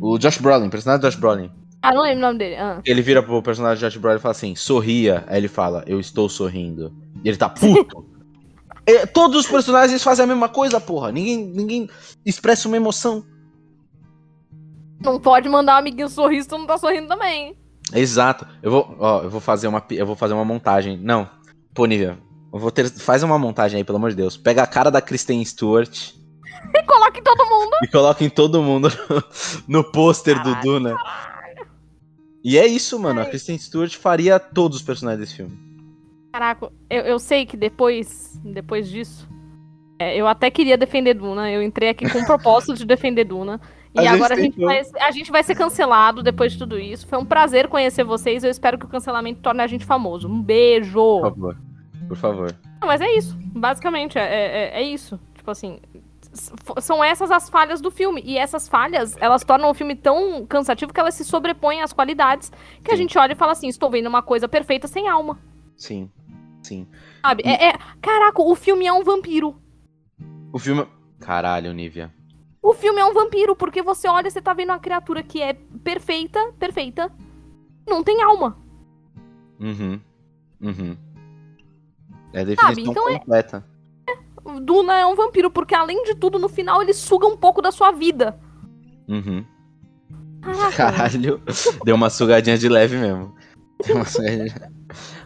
[0.00, 0.12] o.
[0.14, 1.50] o Josh Brolin, personagem do Josh Brolin.
[1.82, 2.56] Ah, não lembro o nome dele.
[2.56, 2.80] Ah.
[2.84, 5.24] Ele vira pro personagem do Josh Brolin e fala assim: sorria.
[5.26, 6.92] Aí ele fala: eu estou sorrindo.
[7.24, 8.04] E ele tá puto.
[8.86, 11.10] É, todos os personagens fazem a mesma coisa, porra.
[11.10, 11.88] Ninguém, ninguém
[12.22, 13.24] expressa uma emoção.
[15.00, 17.56] Não pode mandar um amiguinho sorrir se tu não tá sorrindo também.
[17.94, 18.46] Exato.
[18.62, 20.98] Eu vou, ó, eu vou fazer uma, eu vou fazer uma montagem.
[20.98, 21.26] Não,
[21.74, 22.18] pô, Nívia,
[22.60, 24.36] vou ter, faz uma montagem aí, pelo amor de Deus.
[24.36, 26.12] Pega a cara da Kristen Stewart
[26.74, 27.76] E coloque todo mundo.
[27.82, 28.88] e coloca em todo mundo
[29.68, 30.96] no, no pôster do Caralho, Duna.
[32.42, 33.20] E é isso, mano.
[33.20, 35.58] A Kristen Stewart faria todos os personagens desse filme.
[36.32, 39.28] Caraca, eu, eu sei que depois, depois disso,
[39.98, 41.50] é, eu até queria defender Duna.
[41.50, 43.60] Eu entrei aqui com o propósito de defender Duna.
[43.94, 47.06] E A agora a gente, vai, a gente vai ser cancelado depois de tudo isso.
[47.06, 48.42] Foi um prazer conhecer vocês.
[48.42, 50.28] Eu espero que o cancelamento torne a gente famoso.
[50.28, 50.94] Um beijo.
[50.94, 51.56] Por favor.
[52.08, 52.54] Por favor.
[52.80, 53.36] Não, mas é isso.
[53.54, 55.18] Basicamente, é, é, é isso.
[55.34, 55.80] Tipo assim.
[56.80, 58.20] São essas as falhas do filme.
[58.24, 62.50] E essas falhas, elas tornam o filme tão cansativo que elas se sobrepõem às qualidades.
[62.82, 63.02] Que a Sim.
[63.02, 65.38] gente olha e fala assim: estou vendo uma coisa perfeita sem alma.
[65.76, 66.10] Sim.
[66.62, 66.88] Sim.
[67.22, 67.42] Sabe?
[67.46, 69.56] É, é- Caraca, o filme é um vampiro.
[70.52, 70.86] O filme.
[71.20, 72.12] Caralho, Nívia.
[72.60, 75.40] O filme é um vampiro, porque você olha e você tá vendo uma criatura que
[75.40, 75.52] é
[75.84, 77.12] perfeita, perfeita,
[77.86, 78.56] não tem alma.
[79.60, 80.00] Uhum.
[80.62, 80.96] Uhum.
[82.34, 83.64] É a definição então é- completa.
[84.62, 87.72] Duna é um vampiro, porque além de tudo, no final ele suga um pouco da
[87.72, 88.38] sua vida.
[89.08, 89.42] Uhum.
[90.42, 90.72] Caraca.
[90.76, 91.40] Caralho.
[91.84, 93.34] Deu uma sugadinha de leve mesmo.
[93.86, 94.70] Deu uma sugadinha.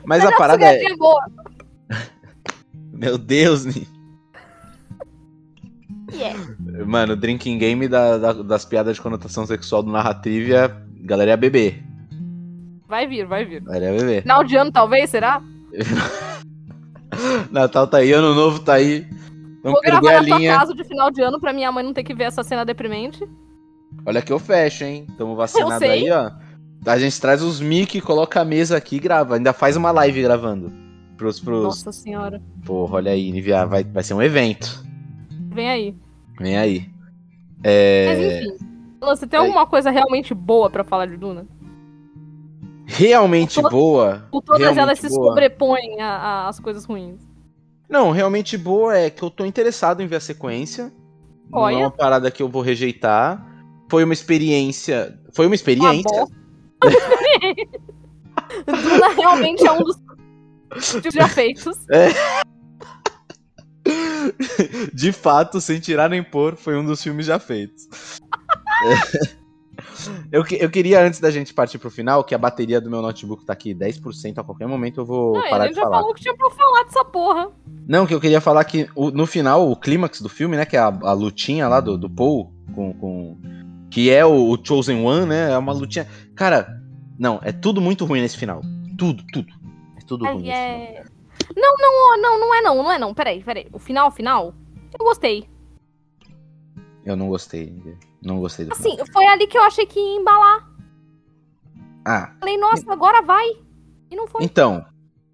[0.04, 0.96] Mas a Melhor parada é.
[0.96, 1.20] boa.
[2.92, 3.88] Meu Deus, Ni.
[6.12, 6.38] Yeah.
[6.86, 11.82] Mano, drinking game da- da- das piadas de conotação sexual do Narratrivia, galera ia beber.
[12.88, 13.62] Vai vir, vai vir.
[13.62, 14.22] Vai ver.
[14.22, 15.42] Final de ano, talvez, será?
[17.50, 19.06] Natal tá aí, Ano Novo tá aí.
[19.62, 20.56] Vamos Vou gravar a linha.
[20.56, 23.26] casa de final de ano pra minha mãe não ter que ver essa cena deprimente.
[24.06, 25.06] Olha que eu fecho, hein?
[25.18, 26.30] Tamo vacinado aí, ó.
[26.86, 29.34] A gente traz os mic, coloca a mesa aqui e grava.
[29.34, 30.72] Ainda faz uma live gravando.
[31.16, 31.64] Pros, pros...
[31.64, 32.40] Nossa senhora.
[32.64, 34.84] Porra, olha aí, Nivea, vai, vai ser um evento.
[35.50, 35.96] Vem aí.
[36.38, 36.88] Vem aí.
[37.58, 38.42] Mas É...
[38.42, 38.56] enfim.
[39.02, 41.44] Luan, Você tem alguma coisa realmente boa pra falar de Duna?
[42.90, 44.26] Realmente boa.
[44.32, 45.28] Ou todas Realmente elas se boa.
[45.28, 47.20] sobrepõem às coisas ruins?
[47.88, 50.90] Não, realmente boa é que eu tô interessado em ver a sequência.
[51.50, 51.78] Não é Olha.
[51.78, 53.44] uma parada que eu vou rejeitar.
[53.90, 55.18] Foi uma experiência.
[55.34, 56.26] Foi uma experiência.
[58.66, 59.96] Duna realmente é um dos
[60.80, 61.76] filmes já feitos.
[64.92, 67.86] De fato, sem tirar nem pôr, foi um dos filmes já feitos.
[68.84, 69.28] É.
[70.32, 73.44] Eu, eu queria, antes da gente partir pro final, que a bateria do meu notebook
[73.44, 75.98] tá aqui 10%, a qualquer momento eu vou Não, parar ele de já falar.
[76.00, 77.50] falou que tinha pra falar dessa porra.
[77.86, 80.76] Não, que eu queria falar que o- no final, o clímax do filme, né, que
[80.76, 83.38] é a, a lutinha lá do, do Paul com, com-
[83.90, 86.06] que é o, o Chosen One, né, é uma lutinha...
[86.34, 86.80] Cara,
[87.18, 88.60] não, é tudo muito ruim nesse final.
[88.98, 89.48] Tudo, tudo.
[89.96, 90.60] É tudo ruim nesse final.
[90.80, 91.04] é...
[91.56, 93.14] Não, não, não, não é não, não é não.
[93.14, 93.66] Peraí, peraí.
[93.72, 94.52] O final, o final,
[94.98, 95.48] eu gostei.
[97.08, 97.74] Eu não gostei.
[98.22, 98.72] Não gostei do.
[98.72, 100.68] Assim, foi ali que eu achei que ia embalar.
[102.04, 103.46] Ah, Falei, nossa, agora vai.
[104.10, 104.44] E não foi.
[104.44, 104.84] Então,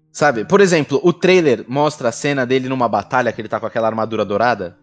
[0.09, 3.65] sabe, por exemplo, o trailer mostra a cena dele numa batalha que ele tá com
[3.65, 4.77] aquela armadura dourada.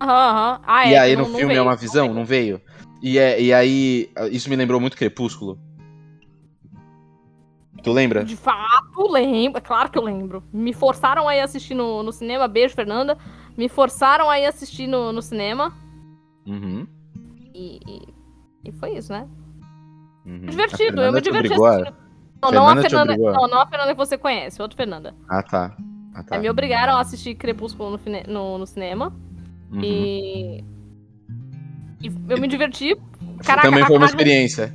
[0.00, 0.60] Aham, aham.
[0.66, 2.14] Ah, e é, aí não- no não filme é veio, uma não visão, veio.
[2.14, 2.60] não veio?
[3.02, 5.58] E, é, e aí, isso me lembrou muito Crepúsculo.
[7.82, 8.24] Tu lembra?
[8.24, 9.58] De fato, lembro.
[9.58, 10.42] É claro que eu lembro.
[10.50, 12.48] Me forçaram a ir assistir no, no cinema.
[12.48, 13.18] Beijo, Fernanda.
[13.58, 15.72] Me forçaram a ir assistir no, no cinema.
[16.46, 16.86] Uhum.
[17.54, 19.26] E, e, e foi isso, né?
[20.26, 20.46] uhum.
[20.46, 21.96] Divertido, A eu me diverti a- assistindo.
[22.42, 23.16] Não, não a Fernanda?
[23.16, 25.14] Não, não a Fernanda que você conhece, outra Fernanda.
[25.28, 25.76] Ah, tá.
[26.14, 26.36] Ah, tá.
[26.36, 29.14] É, me obrigaram a assistir Crepúsculo no, fine- no, no cinema.
[29.72, 29.80] Uhum.
[29.82, 30.64] E.
[32.02, 32.94] E eu me diverti.
[33.44, 34.74] Caraca, Também foi uma experiência.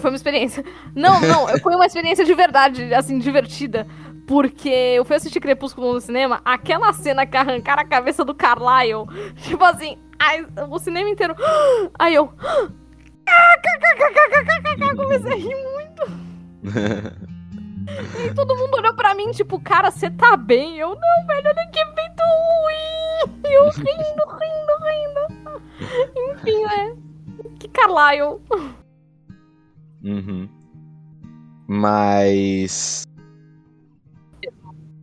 [0.00, 0.64] Foi uma experiência.
[0.94, 3.86] Não, não, foi uma experiência de verdade, assim, divertida.
[4.26, 9.04] Porque eu fui assistir Crepúsculo no cinema, aquela cena que arrancaram a cabeça do Carlyle,
[9.42, 11.34] tipo assim, ai, o cinema inteiro.
[11.98, 12.32] Aí eu.
[14.96, 16.02] Comecei a rir muito.
[17.90, 20.78] E aí todo mundo olhou pra mim, tipo, cara, você tá bem?
[20.78, 23.42] Eu, não, velho, olha que ruim.
[23.50, 25.24] Eu rindo, rindo, rindo.
[26.30, 26.96] Enfim, né?
[27.58, 28.38] Que Carlyle.
[30.04, 30.48] Uhum.
[31.66, 33.04] Mas.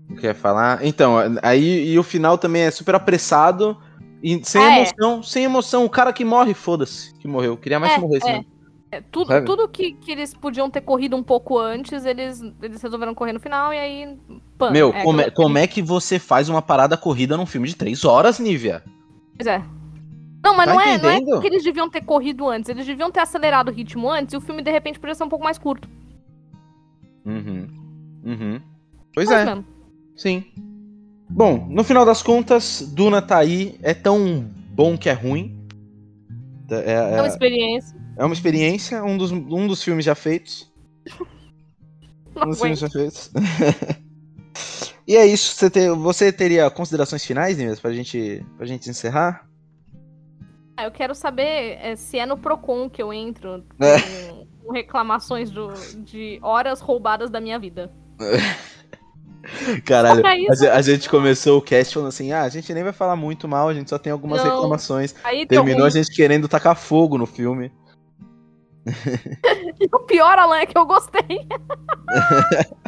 [0.09, 0.85] O que eu ia falar?
[0.85, 3.77] Então, aí e o final também é super apressado
[4.21, 4.77] e sem É.
[4.79, 5.23] emoção.
[5.23, 5.85] Sem emoção.
[5.85, 7.53] O cara que morre, foda-se, que morreu.
[7.53, 8.33] Eu queria mais É, que morresse, é.
[8.33, 8.45] né?
[8.89, 9.45] É, tudo, Sabe?
[9.45, 13.39] tudo que, que eles podiam ter corrido um pouco antes, eles, eles resolveram correr no
[13.39, 14.17] final e aí.
[14.57, 17.67] Pã, Meu, é, como, é, como é que você faz uma parada corrida num filme
[17.67, 18.81] de três horas, Nívia?
[19.35, 19.61] Pois é.
[20.41, 23.11] Não, mas Tá não, é, não é que eles deviam ter corrido antes, eles deviam
[23.11, 25.57] ter acelerado o ritmo antes e o filme de repente podia ser um pouco mais
[25.57, 25.89] curto.
[27.25, 27.67] Uhum.
[28.23, 28.61] Uhum.
[29.13, 29.65] Pois Mas é, mesmo.
[30.15, 30.45] sim.
[31.29, 33.77] Bom, no final das contas, Duna tá aí.
[33.81, 35.67] É tão bom que é ruim.
[36.69, 37.97] É, É é- uma experiência.
[38.17, 40.71] é uma experiência, um dos, um dos filmes já feitos.
[42.35, 43.31] Não Um dos filmes já feitos.
[45.07, 45.55] e é isso.
[45.55, 49.47] Você, você teria considerações finais, Nívia, pra gente, pra gente encerrar?
[50.77, 53.99] Ah, Eu quero saber é, se é no Procon que eu entro É.
[53.99, 55.73] com, com reclamações do-
[56.03, 57.91] de horas roubadas da minha vida.
[59.85, 63.15] Caralho, a, a gente começou o cast falando assim: ah, a gente nem vai falar
[63.15, 64.51] muito mal, a gente só tem algumas Não.
[64.51, 65.15] reclamações.
[65.23, 67.71] Aí Terminou a gente querendo tacar fogo no filme.
[69.79, 71.21] E o pior, Alan, é que eu gostei.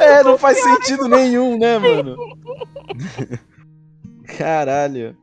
[0.00, 2.16] É, não faz sentido nenhum, né, mano?
[4.36, 5.16] Caralho.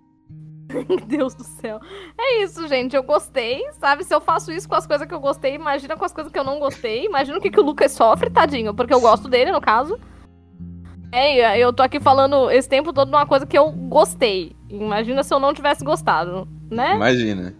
[1.05, 1.79] Deus do céu.
[2.17, 2.95] É isso, gente.
[2.95, 4.03] Eu gostei, sabe?
[4.03, 6.39] Se eu faço isso com as coisas que eu gostei, imagina com as coisas que
[6.39, 7.05] eu não gostei.
[7.05, 8.73] Imagina o que, que o Lucas sofre, tadinho.
[8.73, 9.99] Porque eu gosto dele, no caso.
[11.11, 14.55] É, eu tô aqui falando esse tempo todo de uma coisa que eu gostei.
[14.69, 16.95] Imagina se eu não tivesse gostado, né?
[16.95, 17.55] Imagina.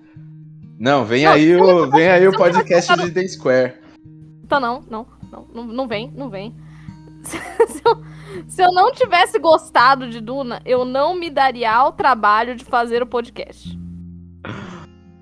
[0.80, 3.74] Não, vem Não, aí o, vem aí o podcast de The Square.
[4.44, 6.56] Então não, não, não, não, não vem, não vem.
[7.68, 8.04] Se eu,
[8.48, 13.02] se eu não tivesse gostado de Duna, eu não me daria ao trabalho de fazer
[13.04, 13.78] o podcast.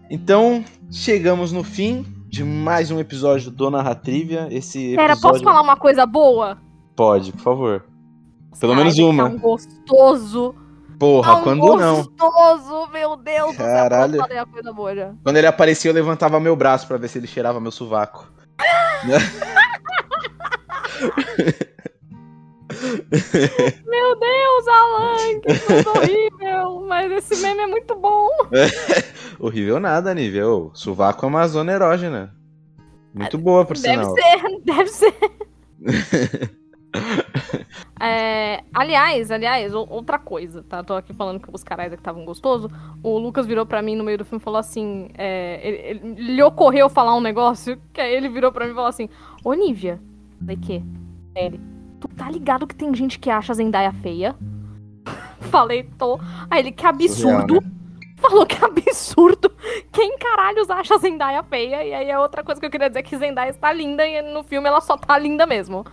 [0.10, 4.48] Então, chegamos no fim de mais um episódio do Narratrivia.
[4.52, 4.96] Esse episódio...
[4.98, 6.60] Pera, posso falar uma coisa boa?
[6.96, 7.86] Pode, por favor.
[8.60, 9.30] Pelo Ai, menos ele uma.
[9.30, 10.56] Tá um gostoso.
[10.98, 11.96] Porra, Tá um quando não?
[12.04, 13.66] gostoso, meu Deus do céu.
[13.66, 14.18] Caralho.
[14.52, 15.14] Coisa boa já.
[15.24, 18.32] Quando ele aparecia, eu levantava meu braço pra ver se ele cheirava meu sovaco.
[23.86, 26.86] Meu Deus, Alan, que coisa horrível.
[26.88, 28.28] Mas esse meme é muito bom.
[29.40, 30.72] Horrível nada, nível.
[30.74, 32.36] Sovaco é uma zona erógena.
[33.14, 34.14] Muito boa, por Deve sinal.
[34.16, 35.16] ser, deve ser.
[38.06, 40.84] É, aliás, aliás, outra coisa, tá?
[40.84, 42.72] Tô aqui falando que os caras que estavam gostosos.
[43.04, 45.78] O Lucas virou pra mim no meio do filme e falou assim: é, ele,
[46.08, 49.10] ele- lhe ocorreu falar um negócio, que aí ele virou pra mim e falou assim:
[49.44, 50.00] Ô Nívia,
[50.40, 50.84] falei que?
[51.36, 51.60] Ele,
[52.00, 54.36] tu tá ligado que tem gente que acha a Zendaya feia?
[55.52, 56.20] Falei, tô.
[56.50, 57.56] Aí ele, que absurdo.
[57.56, 57.72] Surreal, né?
[58.18, 59.52] Falou que absurdo.
[59.92, 61.84] Quem caralhos acha a Zendaya feia?
[61.84, 64.42] E aí é outra coisa que eu queria dizer que Zendaya está linda e no
[64.44, 65.86] filme ela só tá linda mesmo.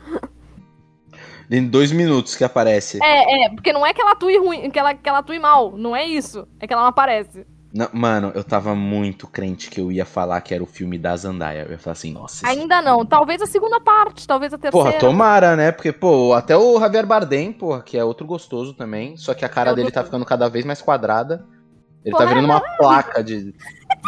[1.55, 2.99] Em dois minutos que aparece.
[3.03, 5.77] É, é, porque não é que ela atue ruim, que ela, que ela atue mal,
[5.77, 6.49] não é isso.
[6.59, 7.47] É que ela não aparece.
[7.75, 11.15] Não, mano, eu tava muito crente que eu ia falar que era o filme da
[11.17, 11.63] Zandaia.
[11.67, 12.47] Eu ia falar assim, nossa.
[12.47, 13.05] esse- Ainda não.
[13.05, 14.91] Talvez a segunda parte, talvez a terceira.
[14.91, 15.73] Porra, tomara, né?
[15.73, 19.17] Porque, pô, até o Javier Bardem, porra, que é outro gostoso também.
[19.19, 21.47] Só que a cara É dele tá ficando cada vez mais quadrada.
[22.05, 23.53] Ele Porra, tá virando uma placa de.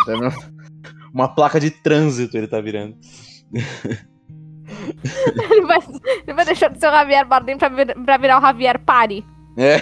[0.06, 0.12] tá
[1.12, 2.96] uma placa de trânsito ele tá virando.
[5.50, 5.78] ele, vai,
[6.26, 9.24] ele vai deixar de ser o Javier Bardem pra, vir- pra virar o Javier Pari.
[9.56, 9.80] É.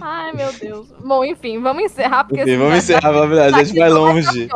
[0.00, 0.88] Ai, meu Deus.
[1.04, 2.42] Bom, enfim, vamos encerrar, porque...
[2.42, 4.48] Enfim, vamos encerrar, verdade, a gente vai longe.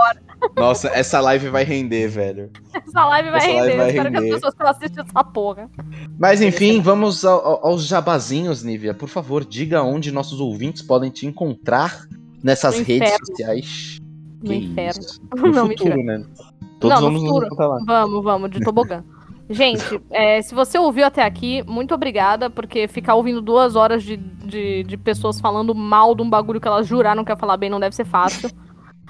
[0.57, 2.51] Nossa, essa live vai render, velho.
[2.75, 3.59] Essa live vai Essa render.
[3.61, 4.29] live vai Espero que render.
[4.29, 5.71] as pessoas que assistem essa porra.
[6.19, 8.95] Mas enfim, vamos ao- ao- aos jabazinhos, Nívia.
[8.95, 12.07] Por favor, diga onde nossos ouvintes podem te encontrar
[12.43, 13.99] nessas redes sociais.
[14.43, 15.01] No Que inferno.
[15.01, 15.21] isso.
[15.37, 16.19] No Não, futuro, mentira.
[16.19, 16.27] né?
[16.81, 17.69] Todos Não, no vamos nos futuro.
[17.69, 17.79] lá.
[17.87, 19.05] Vamos, vamos, de tobogã.
[19.51, 24.17] Gente, é, se você ouviu até aqui, muito obrigada, porque ficar ouvindo duas horas de,
[24.17, 27.69] de, de pessoas falando mal de um bagulho que elas juraram que ia falar bem
[27.69, 28.51] não deve ser fácil.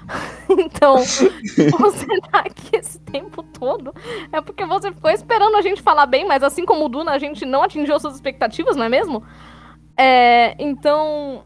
[0.49, 3.93] então, você tá aqui esse tempo todo
[4.33, 7.17] é porque você ficou esperando a gente falar bem, mas assim como o Duna, a
[7.19, 9.23] gente não atingiu suas expectativas, não é mesmo?
[9.95, 11.43] É, então,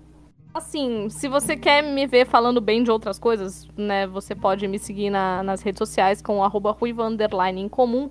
[0.57, 4.77] assim, se você quer me ver falando bem de outras coisas, né, você pode me
[4.77, 7.07] seguir na- nas redes sociais com arroba ruiva
[7.55, 8.09] em comum.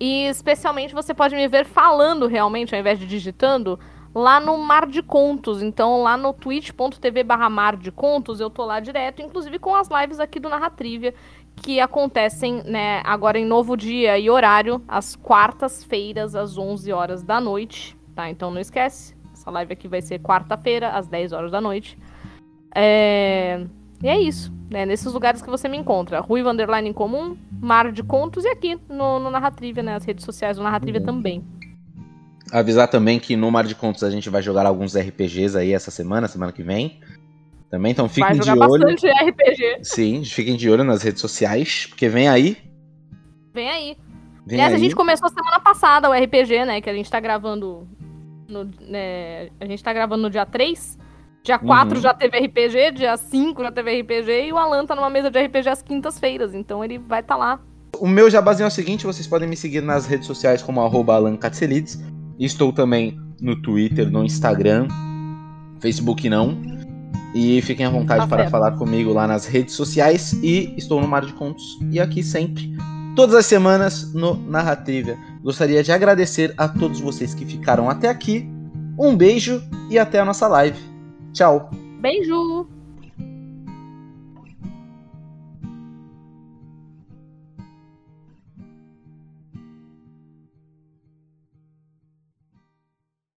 [0.00, 3.78] E especialmente você pode me ver falando realmente, ao invés de digitando,
[4.14, 5.62] lá no Mar de Contos.
[5.62, 9.88] Então, lá no twitch.tv barra Mar de Contos, eu tô lá direto, inclusive com as
[9.88, 11.14] lives aqui do Narratrivia,
[11.56, 17.40] que acontecem, né, agora em novo dia e horário, às quartas-feiras, às 11 horas da
[17.40, 18.28] noite, tá?
[18.28, 21.98] Então não esquece, essa live aqui vai ser quarta-feira, às 10 horas da noite.
[22.74, 23.66] É...
[24.02, 24.86] E é isso, né?
[24.86, 26.20] Nesses lugares que você me encontra.
[26.20, 29.94] Ruiva Underline em comum, Mar de Contos e aqui no, no Narratrivia, né?
[29.94, 31.06] As redes sociais do Narratrivia Uhum.
[31.06, 31.44] também.
[32.52, 35.90] Avisar também que no Mar de Contos a gente vai jogar alguns RPGs aí essa
[35.90, 37.00] semana, semana que vem.
[37.70, 38.58] Também, então fiquem de olho.
[38.58, 39.78] bastante RPG.
[39.82, 42.58] Sim, fiquem de olho nas redes sociais, porque vem aí.
[43.54, 43.96] Vem aí.
[44.44, 44.78] Vem Aliás, aí.
[44.78, 46.80] a gente começou semana passada o RPG, né?
[46.80, 47.88] Que a gente tá gravando.
[48.52, 50.98] No, né, a gente tá gravando no dia 3.
[51.42, 52.02] Dia 4 Uhum.
[52.02, 55.40] já teve RPG, dia 5 já teve RPG, e o Alan tá numa mesa de
[55.44, 57.60] RPG às quintas-feiras, então ele vai estar tá lá.
[57.98, 61.14] O meu jabazinho é o seguinte, vocês podem me seguir nas redes sociais como arroba
[61.16, 62.00] Alan Katselides.
[62.38, 64.86] Estou também no Twitter, no Instagram,
[65.80, 66.56] Facebook não.
[67.34, 68.50] E fiquem à vontade Tá para certo.
[68.50, 70.32] falar comigo lá nas redes sociais.
[70.42, 72.70] E estou no Mar de Contos e aqui sempre,
[73.16, 75.16] todas as semanas, no Narrativa.
[75.42, 78.48] Gostaria de agradecer a todos vocês que ficaram até aqui.
[78.98, 80.80] Um beijo e até a nossa live.
[81.32, 81.70] Tchau!
[82.00, 82.66] Beijo!